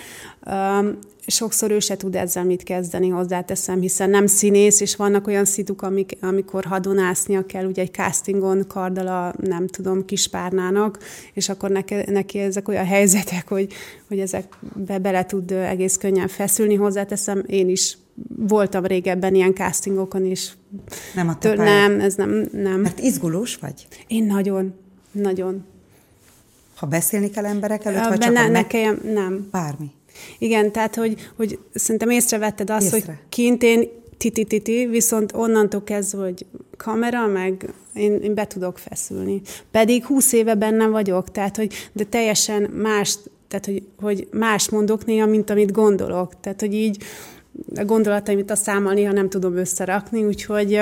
Um, 0.46 0.98
sokszor 1.28 1.72
ő 1.72 1.80
se 1.80 1.98
tud 1.98 2.16
ezzel 2.16 2.44
mit 2.44 2.64
kezdeni, 2.64 3.10
hozzáteszem, 3.10 3.80
hiszen 3.80 4.10
nem 4.10 4.28
színész, 4.28 4.82
és 4.82 4.96
vannak 4.96 5.28
olyan 5.28 5.46
szituk, 5.46 5.82
amik, 5.82 6.18
amikor 6.22 6.64
hadonásznia 6.64 7.46
kell, 7.46 7.66
ugye 7.66 7.82
egy 7.82 7.94
castingon 7.94 8.68
kardal 8.68 9.08
a, 9.08 9.34
nem 9.48 9.68
tudom, 9.68 10.06
kispárnának, 10.06 11.00
és 11.34 11.50
akkor 11.50 11.70
neki, 11.70 11.96
neki 12.08 12.40
ezek 12.40 12.68
olyan 12.68 12.86
helyzetek, 12.86 13.48
hogy, 13.48 13.74
hogy 14.08 14.20
ezekbe 14.20 15.00
bele 15.00 15.26
tud 15.26 15.52
egész 15.52 15.98
könnyen 15.98 16.28
feszülni, 16.28 16.76
hozzáteszem, 16.76 17.44
én 17.48 17.70
is 17.70 17.98
voltam 18.38 18.86
régebben 18.86 19.36
ilyen 19.36 19.54
castingokon 19.54 20.26
is. 20.26 20.58
Nem 21.16 21.30
a 21.30 21.38
Től, 21.38 21.56
Nem, 21.56 22.00
ez 22.00 22.16
nem, 22.16 22.50
nem. 22.52 22.80
Mert 22.80 23.00
izgulós 23.00 23.56
vagy? 23.56 23.88
Én 24.08 24.26
nagyon, 24.26 24.74
nagyon. 25.12 25.66
Ha 26.76 26.86
beszélni 26.86 27.30
kell 27.30 27.46
emberek 27.46 27.86
előtt, 27.86 28.08
vagy 28.08 28.18
csak 28.18 28.34
ne, 28.34 28.42
meg... 28.42 28.52
nekem, 28.52 29.02
nem. 29.14 29.48
Bármi. 29.52 29.92
Igen, 30.40 30.72
tehát, 30.72 30.96
hogy, 30.96 31.32
hogy 31.36 31.60
szerintem 31.74 32.10
észrevetted 32.10 32.70
azt, 32.70 32.94
Észre. 32.94 33.06
hogy 33.06 33.16
kint 33.30 33.64
én 33.64 33.90
titi-titi, 34.18 34.86
viszont 34.86 35.34
onnantól 35.36 35.84
kezdve, 35.84 36.24
hogy 36.24 36.46
kamera, 36.78 37.28
meg 37.28 37.74
én, 37.94 38.16
én 38.16 38.34
be 38.34 38.48
tudok 38.48 38.78
feszülni. 38.78 39.42
Pedig 39.72 40.06
húsz 40.06 40.32
éve 40.32 40.56
bennem 40.56 40.92
vagyok, 40.92 41.32
tehát, 41.32 41.56
hogy 41.56 41.74
de 41.94 42.04
teljesen 42.04 42.62
más, 42.62 43.18
tehát, 43.48 43.66
hogy, 43.66 43.84
hogy 44.02 44.28
más 44.32 44.70
mondok 44.70 45.06
néha, 45.06 45.26
mint 45.26 45.50
amit 45.50 45.72
gondolok. 45.72 46.40
Tehát, 46.40 46.60
hogy 46.60 46.74
így 46.74 47.04
a 47.76 47.86
gondolataimat 47.86 48.52
a 48.52 48.56
számmal 48.56 48.94
néha 48.94 49.12
nem 49.12 49.30
tudom 49.30 49.56
összerakni, 49.56 50.24
úgyhogy 50.24 50.82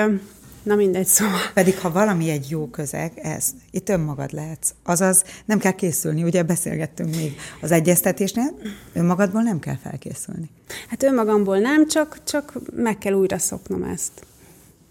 Na 0.62 0.74
mindegy, 0.74 1.06
szóval. 1.06 1.40
Pedig 1.54 1.78
ha 1.78 1.92
valami 1.92 2.30
egy 2.30 2.50
jó 2.50 2.66
közeg, 2.66 3.12
ez, 3.16 3.50
itt 3.70 3.88
önmagad 3.88 4.32
lehetsz. 4.32 4.74
Azaz 4.82 5.24
nem 5.44 5.58
kell 5.58 5.72
készülni, 5.72 6.22
ugye 6.22 6.42
beszélgettünk 6.42 7.16
még 7.16 7.36
az 7.60 7.70
egyeztetésnél, 7.70 8.58
önmagadból 8.92 9.42
nem 9.42 9.58
kell 9.58 9.76
felkészülni. 9.76 10.50
Hát 10.88 11.02
önmagamból 11.02 11.58
nem, 11.58 11.88
csak, 11.88 12.18
csak 12.24 12.52
meg 12.76 12.98
kell 12.98 13.12
újra 13.12 13.38
szoknom 13.38 13.82
ezt. 13.82 14.12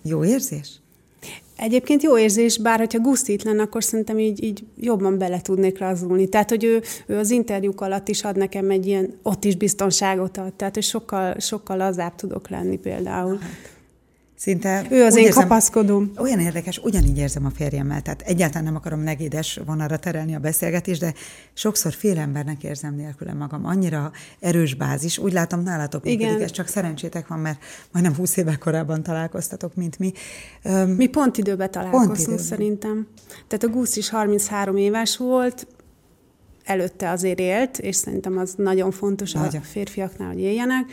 Jó 0.01 0.23
érzés? 0.23 0.78
Egyébként 1.61 2.03
jó 2.03 2.17
érzés, 2.17 2.57
bár 2.57 2.79
hogyha 2.79 2.99
Gusztit 2.99 3.43
lenne, 3.43 3.61
akkor 3.61 3.83
szerintem 3.83 4.19
így, 4.19 4.43
így 4.43 4.63
jobban 4.77 5.17
bele 5.17 5.41
tudnék 5.41 5.79
razulni. 5.79 6.27
Tehát, 6.27 6.49
hogy 6.49 6.63
ő, 6.63 6.81
ő 7.05 7.17
az 7.17 7.31
interjúk 7.31 7.81
alatt 7.81 8.07
is 8.07 8.23
ad 8.23 8.37
nekem 8.37 8.69
egy 8.69 8.85
ilyen, 8.87 9.19
ott 9.23 9.43
is 9.43 9.55
biztonságot 9.55 10.37
ad. 10.37 10.53
Tehát, 10.53 10.73
hogy 10.73 10.83
sokkal, 10.83 11.39
sokkal 11.39 11.77
lazább 11.77 12.15
tudok 12.15 12.49
lenni 12.49 12.77
például. 12.77 13.37
Hát. 13.37 13.78
Szinte 14.39 14.85
ő 14.89 15.03
az 15.03 15.15
én 15.15 15.25
érzem, 15.25 15.41
kapaszkodom. 15.41 16.11
Olyan 16.17 16.39
érdekes, 16.39 16.77
ugyanígy 16.77 17.17
érzem 17.17 17.45
a 17.45 17.49
férjemmel, 17.49 18.01
tehát 18.01 18.21
egyáltalán 18.21 18.63
nem 18.63 18.75
akarom 18.75 18.99
negédes 18.99 19.59
vonalra 19.65 19.97
terelni 19.97 20.35
a 20.35 20.39
beszélgetést, 20.39 20.99
de 20.99 21.13
sokszor 21.53 21.93
fél 21.93 22.17
embernek 22.17 22.63
érzem 22.63 22.95
nélküle 22.95 23.33
magam. 23.33 23.65
Annyira 23.65 24.11
erős 24.39 24.73
bázis, 24.73 25.17
úgy 25.17 25.33
látom 25.33 25.63
nálatok 25.63 26.03
működik, 26.03 26.41
ez 26.41 26.51
csak 26.51 26.67
szerencsétek 26.67 27.27
van, 27.27 27.39
mert 27.39 27.59
majdnem 27.91 28.15
20 28.15 28.37
évvel 28.37 28.57
korábban 28.57 29.03
találkoztatok, 29.03 29.75
mint 29.75 29.99
mi. 29.99 30.11
mi 30.95 31.07
pont 31.07 31.37
időben 31.37 31.71
találkoztunk 31.71 32.15
pont 32.15 32.19
időben. 32.19 32.43
szerintem. 32.43 33.07
Tehát 33.47 33.63
a 33.63 33.67
Gusz 33.67 33.95
is 33.95 34.09
33 34.09 34.77
éves 34.77 35.17
volt, 35.17 35.67
előtte 36.63 37.09
azért 37.09 37.39
élt, 37.39 37.77
és 37.77 37.95
szerintem 37.95 38.37
az 38.37 38.53
nagyon 38.57 38.91
fontos 38.91 39.31
nagyon. 39.31 39.61
a 39.61 39.63
férfiaknál, 39.63 40.27
hogy 40.27 40.39
éljenek, 40.39 40.85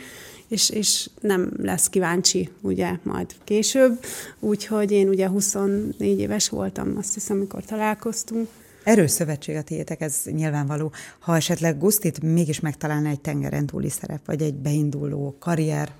és, 0.47 0.69
és 0.69 1.09
nem 1.21 1.51
lesz 1.57 1.89
kíváncsi, 1.89 2.49
ugye, 2.61 2.91
majd 3.03 3.35
később. 3.43 3.99
Úgyhogy 4.39 4.91
én 4.91 5.09
ugye 5.09 5.27
24 5.27 6.19
éves 6.19 6.49
voltam, 6.49 6.93
azt 6.97 7.13
hiszem, 7.13 7.37
amikor 7.37 7.65
találkoztunk. 7.65 8.47
Erős 8.83 9.11
szövetség 9.11 9.55
a 9.55 9.61
tiétek, 9.61 10.01
ez 10.01 10.21
nyilvánvaló. 10.25 10.91
Ha 11.19 11.35
esetleg 11.35 11.77
Gusztit 11.77 12.21
mégis 12.21 12.59
megtalálna 12.59 13.09
egy 13.09 13.21
tengeren 13.21 13.65
túli 13.65 13.89
szerep, 13.89 14.25
vagy 14.25 14.41
egy 14.41 14.53
beinduló 14.53 15.35
karrier, 15.39 15.91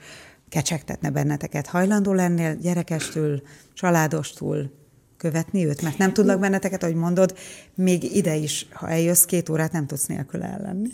kecsegtetne 0.49 1.09
benneteket, 1.09 1.67
hajlandó 1.67 2.13
lennél 2.13 2.55
gyerekestől, 2.55 3.41
családostól 3.73 4.71
követni 5.17 5.65
őt? 5.65 5.81
Mert 5.81 5.97
nem 5.97 6.13
tudlak 6.13 6.39
benneteket, 6.39 6.83
ahogy 6.83 6.95
mondod, 6.95 7.37
még 7.75 8.15
ide 8.15 8.35
is, 8.35 8.67
ha 8.71 8.89
eljössz, 8.89 9.23
két 9.23 9.49
órát 9.49 9.71
nem 9.71 9.87
tudsz 9.87 10.05
nélkül 10.05 10.43
ellenni. 10.43 10.89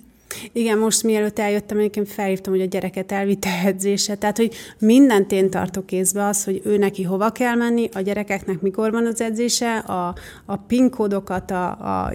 Igen, 0.51 0.77
most 0.77 1.03
mielőtt 1.03 1.39
eljöttem, 1.39 1.77
egyébként 1.77 2.09
felhívtam, 2.09 2.53
hogy 2.53 2.61
a 2.61 2.65
gyereket 2.65 3.11
elvitte 3.11 3.49
edzése. 3.65 4.15
Tehát, 4.15 4.37
hogy 4.37 4.53
mindent 4.79 5.31
én 5.31 5.49
tartok 5.49 5.85
kézbe 5.85 6.25
az, 6.25 6.43
hogy 6.43 6.61
ő 6.65 6.77
neki 6.77 7.03
hova 7.03 7.29
kell 7.29 7.55
menni, 7.55 7.89
a 7.93 7.99
gyerekeknek 7.99 8.61
mikor 8.61 8.91
van 8.91 9.05
az 9.05 9.21
edzése, 9.21 9.77
a, 9.77 10.15
a 10.45 10.55
PIN 10.55 10.89
kódokat, 10.89 11.51
a, 11.51 11.69
a... 11.69 12.13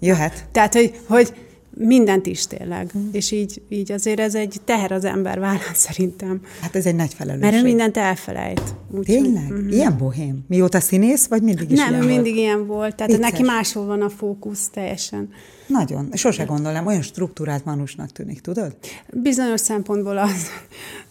Jöhet. 0.00 0.48
Tehát, 0.52 0.74
hogy, 0.74 0.92
hogy 1.08 1.32
mindent 1.78 2.26
is 2.26 2.46
tényleg. 2.46 2.90
Mm. 2.98 3.08
És 3.12 3.30
így, 3.30 3.62
így 3.68 3.92
azért 3.92 4.20
ez 4.20 4.34
egy 4.34 4.60
teher 4.64 4.92
az 4.92 5.04
ember 5.04 5.38
vállán 5.38 5.74
szerintem. 5.74 6.40
Hát 6.60 6.76
ez 6.76 6.86
egy 6.86 6.94
nagy 6.94 7.14
felelősség. 7.14 7.50
Mert 7.50 7.62
ő 7.62 7.66
mindent 7.66 7.96
elfelejt. 7.96 8.74
Úgy, 8.90 9.04
Tényleg? 9.04 9.46
Hogy, 9.46 9.56
mm-hmm. 9.56 9.68
Ilyen 9.68 9.96
bohém? 9.98 10.44
Mióta 10.48 10.80
színész, 10.80 11.26
vagy 11.26 11.42
mindig 11.42 11.70
is 11.70 11.78
Nem, 11.78 11.88
ilyen 11.88 12.02
ő 12.02 12.04
volt? 12.04 12.14
mindig 12.14 12.36
ilyen 12.36 12.66
volt. 12.66 12.96
Tehát 12.96 13.12
Vicces. 13.12 13.30
neki 13.30 13.42
máshol 13.42 13.86
van 13.86 14.02
a 14.02 14.08
fókusz 14.08 14.68
teljesen. 14.68 15.28
Nagyon. 15.66 16.08
Sose 16.12 16.44
gondolom, 16.44 16.86
olyan 16.86 17.02
struktúrált 17.02 17.64
manusnak 17.64 18.12
tűnik, 18.12 18.40
tudod? 18.40 18.76
Bizonyos 19.12 19.60
szempontból 19.60 20.18
az, 20.18 20.46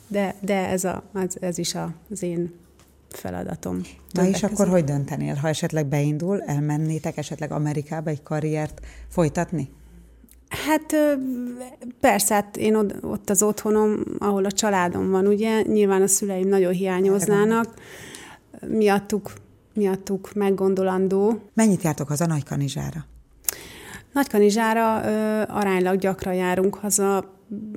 de, 0.08 0.36
de 0.42 0.68
ez, 0.68 0.84
a, 0.84 1.04
ez, 1.14 1.34
ez 1.40 1.58
is 1.58 1.76
a, 1.76 1.94
az 2.12 2.24
én 2.24 2.54
feladatom. 3.10 3.82
Na 4.12 4.28
és 4.28 4.44
akkor 4.44 4.68
hogy 4.68 4.84
döntenél, 4.84 5.34
ha 5.34 5.48
esetleg 5.48 5.86
beindul, 5.88 6.42
elmennétek 6.42 7.18
esetleg 7.18 7.52
Amerikába 7.52 8.10
egy 8.10 8.24
karriert 8.24 8.80
folytatni? 9.10 9.70
Hát 10.50 10.96
persze, 12.00 12.34
hát 12.34 12.58
én 12.58 12.76
ott 13.02 13.30
az 13.30 13.44
otthonom, 13.44 14.04
ahol 14.18 14.46
a 14.46 14.52
családom 14.52 15.10
van, 15.10 15.28
ugye, 15.28 15.62
nyilván 15.62 16.02
a 16.02 16.08
szüleim 16.08 16.48
nagyon 16.48 16.72
hiányoznának, 16.74 17.74
miattuk, 18.68 19.34
miattuk 19.74 20.34
meggondolandó. 20.34 21.42
Mennyit 21.54 21.82
jártok 21.84 22.08
haza 22.08 22.26
Nagykanizsára? 22.26 23.06
Nagykanizsára 24.12 25.02
ö, 25.06 25.42
aránylag 25.48 26.00
gyakran 26.00 26.34
járunk 26.34 26.76
haza, 26.76 27.34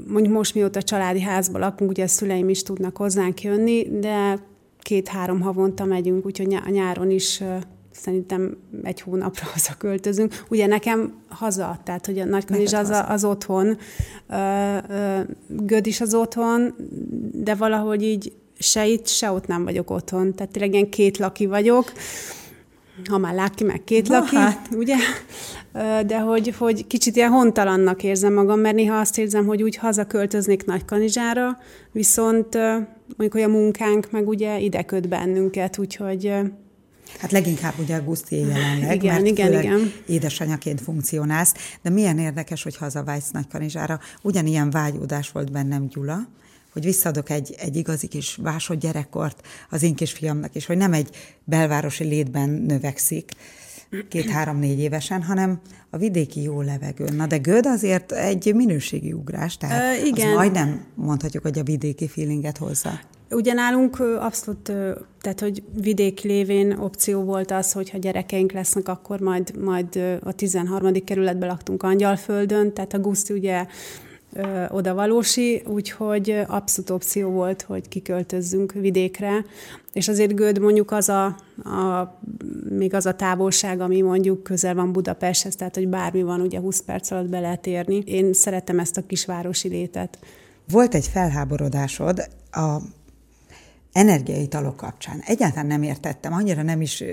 mondjuk 0.08 0.34
most 0.34 0.54
mióta 0.54 0.82
családi 0.82 1.20
házban 1.20 1.60
lakunk, 1.60 1.90
ugye 1.90 2.02
a 2.02 2.08
szüleim 2.08 2.48
is 2.48 2.62
tudnak 2.62 2.96
hozzánk 2.96 3.42
jönni, 3.42 3.98
de 4.00 4.38
két-három 4.78 5.40
havonta 5.40 5.84
megyünk, 5.84 6.26
úgyhogy 6.26 6.54
a 6.54 6.70
nyáron 6.70 7.10
is 7.10 7.42
szerintem 7.98 8.56
egy 8.82 9.00
hónapra 9.00 9.46
hazaköltözünk. 9.54 10.44
Ugye 10.48 10.66
nekem 10.66 11.12
haza, 11.28 11.80
tehát 11.84 12.06
hogy 12.06 12.18
a 12.18 12.24
Nagykanizs 12.24 12.72
az, 12.72 12.88
a, 12.88 13.10
az 13.10 13.24
otthon, 13.24 13.78
Göd 15.48 15.86
is 15.86 16.00
az 16.00 16.14
otthon, 16.14 16.74
de 17.32 17.54
valahogy 17.54 18.02
így 18.02 18.32
se 18.58 18.86
itt, 18.86 19.06
se 19.06 19.30
ott 19.30 19.46
nem 19.46 19.64
vagyok 19.64 19.90
otthon. 19.90 20.34
Tehát 20.34 20.52
tényleg 20.52 20.72
ilyen 20.72 20.90
két 20.90 21.18
laki 21.18 21.46
vagyok, 21.46 21.92
ha 23.08 23.18
már 23.18 23.34
laki, 23.34 23.64
meg 23.64 23.84
két 23.84 24.08
Na, 24.08 24.18
laki, 24.18 24.36
hát. 24.36 24.68
ugye? 24.76 24.96
De 26.06 26.18
hogy, 26.18 26.54
hogy 26.58 26.86
kicsit 26.86 27.16
ilyen 27.16 27.30
hontalannak 27.30 28.02
érzem 28.02 28.32
magam, 28.32 28.60
mert 28.60 28.74
néha 28.74 28.98
azt 28.98 29.18
érzem, 29.18 29.46
hogy 29.46 29.62
úgy 29.62 29.76
hazaköltöznék 29.76 30.64
Nagykanizsára, 30.64 31.58
viszont 31.92 32.54
mondjuk, 33.06 33.32
hogy 33.32 33.42
a 33.42 33.48
munkánk 33.48 34.10
meg 34.10 34.28
ugye 34.28 34.58
ide 34.58 34.82
köt 34.82 35.08
bennünket, 35.08 35.78
úgyhogy 35.78 36.32
Hát 37.18 37.32
leginkább 37.32 37.74
ugye 37.78 37.96
a 37.96 38.02
Guszti 38.02 38.36
jelenleg, 38.46 39.02
igen, 39.02 39.14
mert 39.14 39.26
igen, 39.26 39.52
igen. 39.52 39.92
édesanyaként 40.06 40.80
funkcionálsz, 40.80 41.54
de 41.82 41.90
milyen 41.90 42.18
érdekes, 42.18 42.62
hogy 42.62 42.76
hazavágysz 42.76 43.30
Nagykanizsára. 43.30 44.00
Ugyanilyen 44.22 44.70
vágyódás 44.70 45.30
volt 45.30 45.52
bennem 45.52 45.88
Gyula, 45.88 46.28
hogy 46.72 46.84
visszadok 46.84 47.30
egy, 47.30 47.54
egy 47.58 47.76
igazi 47.76 48.06
kis 48.06 48.38
vásod 48.42 48.78
gyerekkort 48.78 49.46
az 49.70 49.82
én 49.82 49.94
kisfiamnak 49.94 50.54
is, 50.54 50.66
hogy 50.66 50.76
nem 50.76 50.92
egy 50.92 51.10
belvárosi 51.44 52.04
létben 52.04 52.48
növekszik, 52.48 53.32
két-három-négy 54.08 54.78
évesen, 54.78 55.22
hanem 55.22 55.60
a 55.90 55.96
vidéki 55.96 56.42
jó 56.42 56.60
levegőn. 56.60 57.14
Na 57.14 57.26
de 57.26 57.36
Göd 57.36 57.66
azért 57.66 58.12
egy 58.12 58.52
minőségi 58.54 59.12
ugrás, 59.12 59.56
tehát 59.56 59.98
Ö, 59.98 60.06
igen. 60.06 60.28
az 60.28 60.34
majdnem 60.34 60.84
mondhatjuk, 60.94 61.42
hogy 61.42 61.58
a 61.58 61.62
vidéki 61.62 62.08
feelinget 62.08 62.56
hozza. 62.56 63.00
Ugye 63.30 63.52
nálunk 63.52 64.00
abszolút, 64.00 64.72
tehát 65.20 65.40
hogy 65.40 65.62
vidéki 65.80 66.28
lévén 66.28 66.72
opció 66.72 67.22
volt 67.22 67.50
az, 67.50 67.72
hogy 67.72 67.90
ha 67.90 67.98
gyerekeink 67.98 68.52
lesznek, 68.52 68.88
akkor 68.88 69.20
majd, 69.20 69.56
majd 69.64 70.18
a 70.22 70.32
13. 70.32 71.04
kerületben 71.04 71.48
laktunk 71.48 71.82
Angyalföldön, 71.82 72.72
tehát 72.72 72.94
a 72.94 72.98
Guszti 72.98 73.32
ugye 73.32 73.66
oda 74.68 74.94
valósi, 74.94 75.62
úgyhogy 75.66 76.42
abszolút 76.46 76.90
opció 76.90 77.30
volt, 77.30 77.62
hogy 77.62 77.88
kiköltözzünk 77.88 78.72
vidékre, 78.72 79.44
és 79.92 80.08
azért 80.08 80.34
Göd 80.34 80.58
mondjuk 80.58 80.90
az 80.90 81.08
a, 81.08 81.24
a, 81.64 82.18
még 82.68 82.94
az 82.94 83.06
a 83.06 83.14
távolság, 83.14 83.80
ami 83.80 84.00
mondjuk 84.00 84.42
közel 84.42 84.74
van 84.74 84.92
Budapesthez, 84.92 85.56
tehát 85.56 85.74
hogy 85.74 85.88
bármi 85.88 86.22
van, 86.22 86.40
ugye 86.40 86.58
20 86.58 86.80
perc 86.80 87.10
alatt 87.10 87.28
be 87.28 87.40
lehet 87.40 87.66
érni. 87.66 88.02
Én 88.06 88.32
szeretem 88.32 88.78
ezt 88.78 88.96
a 88.96 89.06
kisvárosi 89.06 89.68
létet. 89.68 90.18
Volt 90.70 90.94
egy 90.94 91.06
felháborodásod 91.06 92.28
a 92.50 92.76
energiaitalok 93.92 94.76
kapcsán. 94.76 95.22
Egyáltalán 95.26 95.66
nem 95.66 95.82
értettem, 95.82 96.32
annyira 96.32 96.62
nem 96.62 96.80
is 96.80 97.04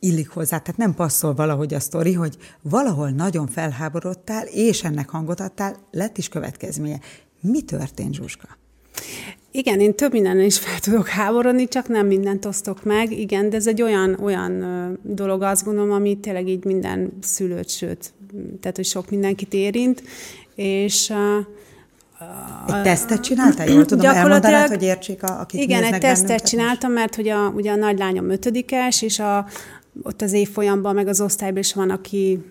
illik 0.00 0.28
hozzá, 0.28 0.58
tehát 0.58 0.76
nem 0.76 0.94
passzol 0.94 1.34
valahogy 1.34 1.74
a 1.74 1.80
sztori, 1.80 2.12
hogy 2.12 2.36
valahol 2.62 3.10
nagyon 3.10 3.46
felháborodtál, 3.46 4.46
és 4.46 4.84
ennek 4.84 5.08
hangot 5.08 5.40
adtál, 5.40 5.76
lett 5.90 6.18
is 6.18 6.28
következménye. 6.28 7.00
Mi 7.40 7.62
történt, 7.62 8.14
Zsuska? 8.14 8.58
Igen, 9.52 9.80
én 9.80 9.94
több 9.94 10.12
minden 10.12 10.40
is 10.40 10.58
fel 10.58 10.78
tudok 10.78 11.08
háborodni, 11.08 11.68
csak 11.68 11.88
nem 11.88 12.06
mindent 12.06 12.44
osztok 12.44 12.84
meg. 12.84 13.12
Igen, 13.12 13.50
de 13.50 13.56
ez 13.56 13.66
egy 13.66 13.82
olyan, 13.82 14.18
olyan 14.20 14.98
dolog, 15.02 15.42
azt 15.42 15.64
gondolom, 15.64 15.92
ami 15.92 16.20
tényleg 16.20 16.48
így 16.48 16.64
minden 16.64 17.12
szülőt, 17.20 17.68
sőt, 17.68 18.12
tehát, 18.60 18.76
hogy 18.76 18.84
sok 18.84 19.10
mindenkit 19.10 19.54
érint, 19.54 20.02
és 20.54 21.12
egy 22.66 22.82
tesztet 22.82 23.20
csináltál? 23.20 23.68
Jól 23.68 23.84
tudom, 23.84 24.06
elmondanád, 24.06 24.68
hogy 24.68 24.82
értsék, 24.82 25.22
a, 25.22 25.40
akik 25.40 25.60
Igen, 25.60 25.82
egy 25.82 26.00
tesztet 26.00 26.46
csináltam, 26.46 26.92
mert 26.92 27.14
hogy 27.14 27.28
a, 27.28 27.48
ugye 27.48 27.72
a 27.72 27.76
nagylányom 27.76 28.30
ötödikes, 28.30 29.02
és 29.02 29.18
a, 29.18 29.46
ott 30.02 30.22
az 30.22 30.32
évfolyamban, 30.32 30.94
meg 30.94 31.08
az 31.08 31.20
osztályban 31.20 31.58
is 31.58 31.74
van, 31.74 31.90
aki 31.90 32.44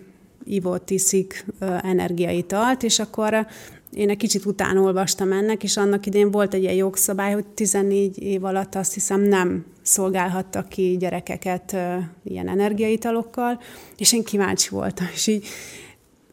ivott, 0.44 0.90
iszik 0.90 1.44
energiaitalt, 1.82 2.82
és 2.82 2.98
akkor 2.98 3.46
én 3.94 4.10
egy 4.10 4.16
kicsit 4.16 4.44
utána 4.44 4.80
olvastam 4.80 5.32
ennek, 5.32 5.62
és 5.62 5.76
annak 5.76 6.06
idén 6.06 6.30
volt 6.30 6.54
egy 6.54 6.62
ilyen 6.62 6.74
jogszabály, 6.74 7.32
hogy 7.32 7.46
14 7.46 8.22
év 8.22 8.44
alatt 8.44 8.74
azt 8.74 8.94
hiszem 8.94 9.20
nem 9.20 9.64
szolgálhattak 9.82 10.68
ki 10.68 10.96
gyerekeket 10.98 11.76
ilyen 12.24 12.48
energiaitalokkal, 12.48 13.60
és 13.96 14.12
én 14.12 14.24
kíváncsi 14.24 14.68
voltam, 14.70 15.06
és 15.12 15.26
így 15.26 15.46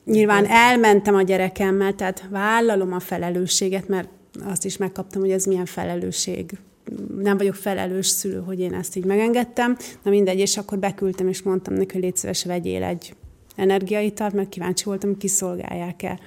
Nyilván 0.08 0.46
elmentem 0.46 1.16
a 1.16 1.22
gyerekemmel, 1.22 1.96
tehát 1.96 2.28
vállalom 2.30 2.94
a 2.94 3.00
felelősséget, 3.00 3.88
mert 3.88 4.08
azt 4.44 4.66
is 4.66 4.78
megkaptam, 4.78 5.22
hogy 5.22 5.32
ez 5.32 5.46
milyen 5.46 5.66
felelősség. 5.66 6.58
Nem 7.18 7.38
vagyok 7.38 7.56
felelős 7.56 8.08
szülő, 8.08 8.44
hogy 8.46 8.60
én 8.60 8.74
ezt 8.74 8.96
így 8.96 9.06
megengedtem. 9.06 9.78
Na 10.04 10.12
mindegy, 10.12 10.40
és 10.40 10.58
akkor 10.58 10.78
beküldtem, 10.78 11.28
és 11.28 11.42
mondtam 11.42 11.74
neki, 11.74 11.94
hogy 11.94 12.02
légy 12.02 12.16
szíves, 12.16 12.46
vegyél 12.46 12.84
egy 12.84 13.16
energiaitalt, 13.56 14.34
mert 14.34 14.50
kíváncsi 14.50 14.84
voltam, 14.84 15.10
hogy 15.10 15.20
kiszolgálják-e. 15.20 16.20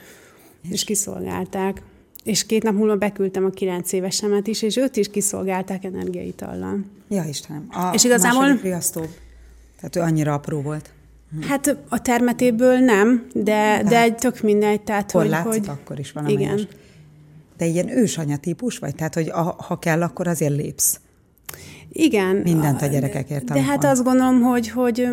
És, 0.62 0.70
és 0.70 0.84
kiszolgálták. 0.84 1.82
És 2.24 2.46
két 2.46 2.62
nap 2.62 2.74
múlva 2.74 2.96
beküldtem 2.96 3.44
a 3.44 3.50
kilenc 3.50 3.92
évesemet 3.92 4.46
is, 4.46 4.62
és 4.62 4.76
őt 4.76 4.96
is 4.96 5.10
kiszolgálták 5.10 5.84
energiaitallal. 5.84 6.84
Ja, 7.08 7.24
Istenem. 7.28 7.66
A 7.70 7.90
és 7.94 8.04
igazából... 8.04 8.58
riasztó. 8.62 9.00
Tehát 9.76 9.96
ő 9.96 10.00
annyira 10.00 10.34
apró 10.34 10.60
volt. 10.60 10.90
Hát 11.48 11.76
a 11.88 12.02
termetéből 12.02 12.78
nem, 12.78 13.26
de, 13.34 13.82
de 13.88 14.00
egy 14.00 14.14
tök 14.14 14.40
mindegy. 14.40 14.80
Tehát, 14.80 15.10
Hol 15.10 15.22
hogy, 15.22 15.30
látszik, 15.30 15.50
hogy, 15.50 15.68
akkor 15.68 15.98
is 15.98 16.12
van 16.12 16.28
Igen. 16.28 16.68
De 17.56 17.66
ilyen 17.66 17.88
ősanya 17.88 18.36
típus 18.36 18.78
vagy? 18.78 18.94
Tehát, 18.94 19.14
hogy 19.14 19.28
a, 19.28 19.56
ha 19.58 19.78
kell, 19.78 20.02
akkor 20.02 20.26
azért 20.26 20.56
lépsz. 20.56 21.00
Igen. 21.92 22.36
Mindent 22.36 22.82
a 22.82 22.86
gyerekekért. 22.86 23.44
De 23.44 23.62
hát 23.62 23.84
azt 23.84 24.02
gondolom, 24.04 24.40
hogy, 24.40 24.68
hogy 24.68 25.08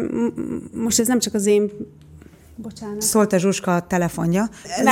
most 0.74 1.00
ez 1.00 1.08
nem 1.08 1.20
csak 1.20 1.34
az 1.34 1.46
én... 1.46 1.72
Bocsánat. 2.56 3.02
Szólt 3.02 3.34
a 3.34 3.38
Zsuska 3.38 3.76
a 3.76 3.88
telefonja. 3.88 4.50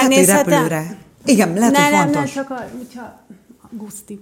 Hogy 0.07 0.25
repülőre. 0.25 0.97
Igen, 1.25 1.53
lehet, 1.53 1.71
ne, 1.71 1.83
hogy 1.83 1.91
nem, 1.91 2.11
fontos. 2.11 2.33
Nem, 2.33 2.45
csak 2.45 2.57
a, 2.57 2.67
hogyha... 2.77 3.25
Guszti. 3.71 4.19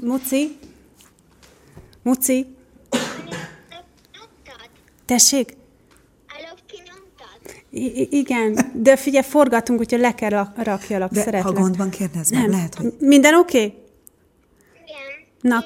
Muci? 0.00 0.58
Muci? 2.02 2.46
Tessék? 5.04 5.56
I- 7.74 8.08
igen, 8.10 8.58
de 8.74 8.96
figyelj, 8.96 9.24
forgatunk, 9.28 9.80
úgyhogy 9.80 10.00
le 10.00 10.14
kell 10.14 10.50
rakjalak, 10.56 11.10
de 11.10 11.20
szeretlek. 11.20 11.42
ha 11.42 11.60
gond 11.60 11.76
van, 11.76 11.90
kérdezz 11.90 12.30
meg, 12.30 12.48
lehet, 12.48 12.74
hogy... 12.74 12.94
Minden 12.98 13.34
oké? 13.34 13.56
Okay? 13.56 13.74
Igen. 14.84 15.00
Na. 15.40 15.64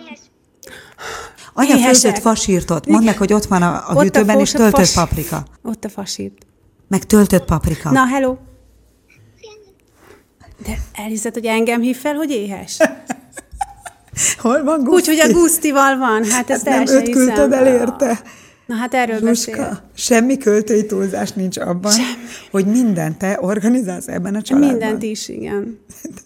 Anya 1.55 1.77
főzött 1.77 2.19
fasírtot. 2.19 2.87
Mondd 2.87 3.05
meg, 3.05 3.19
hogy 3.19 3.33
ott 3.33 3.45
van 3.45 3.63
a, 3.63 3.89
a 3.89 4.01
hűtőben, 4.01 4.41
és 4.41 4.51
töltött 4.51 4.75
fas... 4.75 4.93
paprika. 4.93 5.45
Ott 5.63 5.85
a 5.85 5.89
fasírt. 5.89 6.47
Meg 6.89 7.05
töltött 7.05 7.45
paprika. 7.45 7.91
Na, 7.91 8.07
hello. 8.07 8.37
De 10.67 10.79
elhiszed, 10.93 11.35
hogy 11.35 11.47
engem 11.47 11.81
hív 11.81 11.97
fel, 11.97 12.15
hogy 12.15 12.31
éhes? 12.31 12.79
Hol 14.39 14.65
van 14.65 14.85
Guszti? 14.85 15.11
Úgy, 15.11 15.19
hogy 15.19 15.31
a 15.31 15.33
Gusztival 15.33 15.99
van. 15.99 16.25
Hát 16.25 16.51
ezt 16.51 16.69
hát 16.69 16.85
nem 16.85 16.97
őt 16.97 17.11
küldted 17.11 17.53
el 17.53 17.67
érte. 17.67 18.23
Na 18.67 18.75
hát 18.75 18.95
erről 18.95 19.19
Zsuska, 19.19 19.51
beszél. 19.51 19.83
semmi 19.95 20.37
költői 20.37 20.87
túlzás 20.87 21.33
nincs 21.33 21.57
abban, 21.59 21.93
semmi. 21.93 22.07
hogy 22.51 22.67
mindent 22.67 23.19
te 23.19 23.39
organizálsz 23.41 24.09
ebben 24.09 24.35
a 24.35 24.43
családban. 24.43 24.71
Mindent 24.71 25.03
is, 25.03 25.29
igen. 25.29 25.79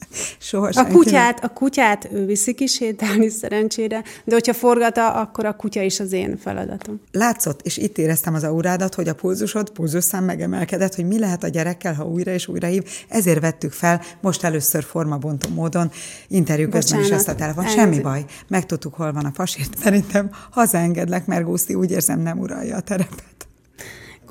Soha 0.50 0.70
A 0.74 0.86
kutyát, 0.86 1.44
a 1.44 1.48
kutyát 1.48 2.08
ő 2.12 2.24
viszi 2.24 2.54
kisétálni 2.54 3.28
szerencsére, 3.28 4.02
de 4.24 4.32
hogyha 4.32 4.52
forgata, 4.52 5.12
akkor 5.12 5.44
a 5.44 5.56
kutya 5.56 5.82
is 5.82 6.00
az 6.00 6.12
én 6.12 6.36
feladatom. 6.36 7.00
Látszott, 7.12 7.60
és 7.62 7.76
itt 7.76 7.98
éreztem 7.98 8.34
az 8.34 8.44
aurádat, 8.44 8.94
hogy 8.94 9.08
a 9.08 9.14
pulzusod, 9.14 9.70
pulzusszám 9.70 10.24
megemelkedett, 10.24 10.94
hogy 10.94 11.06
mi 11.06 11.18
lehet 11.18 11.44
a 11.44 11.48
gyerekkel, 11.48 11.94
ha 11.94 12.04
újra 12.04 12.32
és 12.32 12.48
újra 12.48 12.66
hív. 12.66 12.84
Ezért 13.08 13.40
vettük 13.40 13.72
fel, 13.72 14.00
most 14.20 14.44
először 14.44 14.82
formabontó 14.82 15.48
módon, 15.54 15.90
interjú 16.28 16.68
közben 16.68 17.00
is 17.00 17.08
Bocsánat, 17.08 17.28
ezt 17.28 17.28
a 17.28 17.34
telefon. 17.34 17.64
elnézést. 17.64 17.92
Semmi 17.92 18.02
baj, 18.02 18.24
megtudtuk, 18.48 18.94
hol 18.94 19.12
van 19.12 19.24
a 19.24 19.30
fasért. 19.34 19.78
Szerintem 19.78 20.30
hazaengedlek, 20.50 21.26
mert 21.26 21.44
Guszti 21.44 21.74
úgy 21.74 21.90
érzem 21.90 22.20
nem 22.20 22.38
uralja 22.38 22.76
a 22.76 22.80
terepet. 22.80 23.48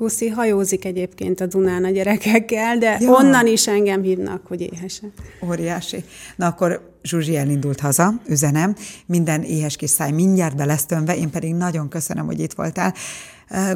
Guszi 0.00 0.28
hajózik 0.28 0.84
egyébként 0.84 1.40
a 1.40 1.46
Dunán 1.46 1.84
a 1.84 1.90
gyerekekkel, 1.90 2.78
de 2.78 2.96
Ja. 3.00 3.10
onnan 3.10 3.46
is 3.46 3.66
engem 3.66 4.02
hívnak, 4.02 4.46
hogy 4.46 4.60
éhesek. 4.60 5.10
Óriási. 5.48 6.04
Na 6.36 6.46
akkor 6.46 6.94
Zsuzsi 7.02 7.36
elindult 7.36 7.80
haza, 7.80 8.14
üzenem, 8.28 8.74
minden 9.06 9.42
éhes 9.42 9.76
kis 9.76 9.90
száj 9.90 10.10
mindjárt 10.10 10.56
be 10.56 10.64
lesz 10.64 10.86
tömve, 10.86 11.16
én 11.16 11.30
pedig 11.30 11.54
nagyon 11.54 11.88
köszönöm, 11.88 12.26
hogy 12.26 12.40
itt 12.40 12.52
voltál. 12.52 12.94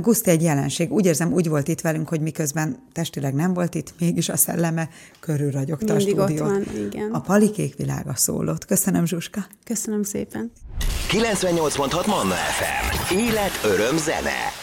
Guszti 0.00 0.30
egy 0.30 0.42
jelenség. 0.42 0.92
Úgy 0.92 1.06
érzem, 1.06 1.32
úgy 1.32 1.48
volt 1.48 1.68
itt 1.68 1.80
velünk, 1.80 2.08
hogy 2.08 2.20
miközben 2.20 2.76
testileg 2.92 3.34
nem 3.34 3.54
volt 3.54 3.74
itt, 3.74 3.94
mégis 4.00 4.28
a 4.28 4.36
szelleme 4.36 4.88
körülragyogta 5.20 5.92
a 5.92 5.96
Mindig 5.96 6.18
ott 6.18 6.26
stúdiót. 6.28 6.48
van, 6.48 6.64
igen. 6.86 7.10
A 7.12 7.20
palikék 7.20 7.76
világa 7.76 8.14
szólott. 8.14 8.64
Köszönöm, 8.64 9.06
Zsuska. 9.06 9.46
Köszönöm 9.64 10.02
szépen. 10.02 10.52
98.6 11.10 12.06
Manna 12.06 12.34
FM. 12.34 13.14
Élet, 13.14 13.60
öröm, 13.64 13.96
zene. 13.96 14.62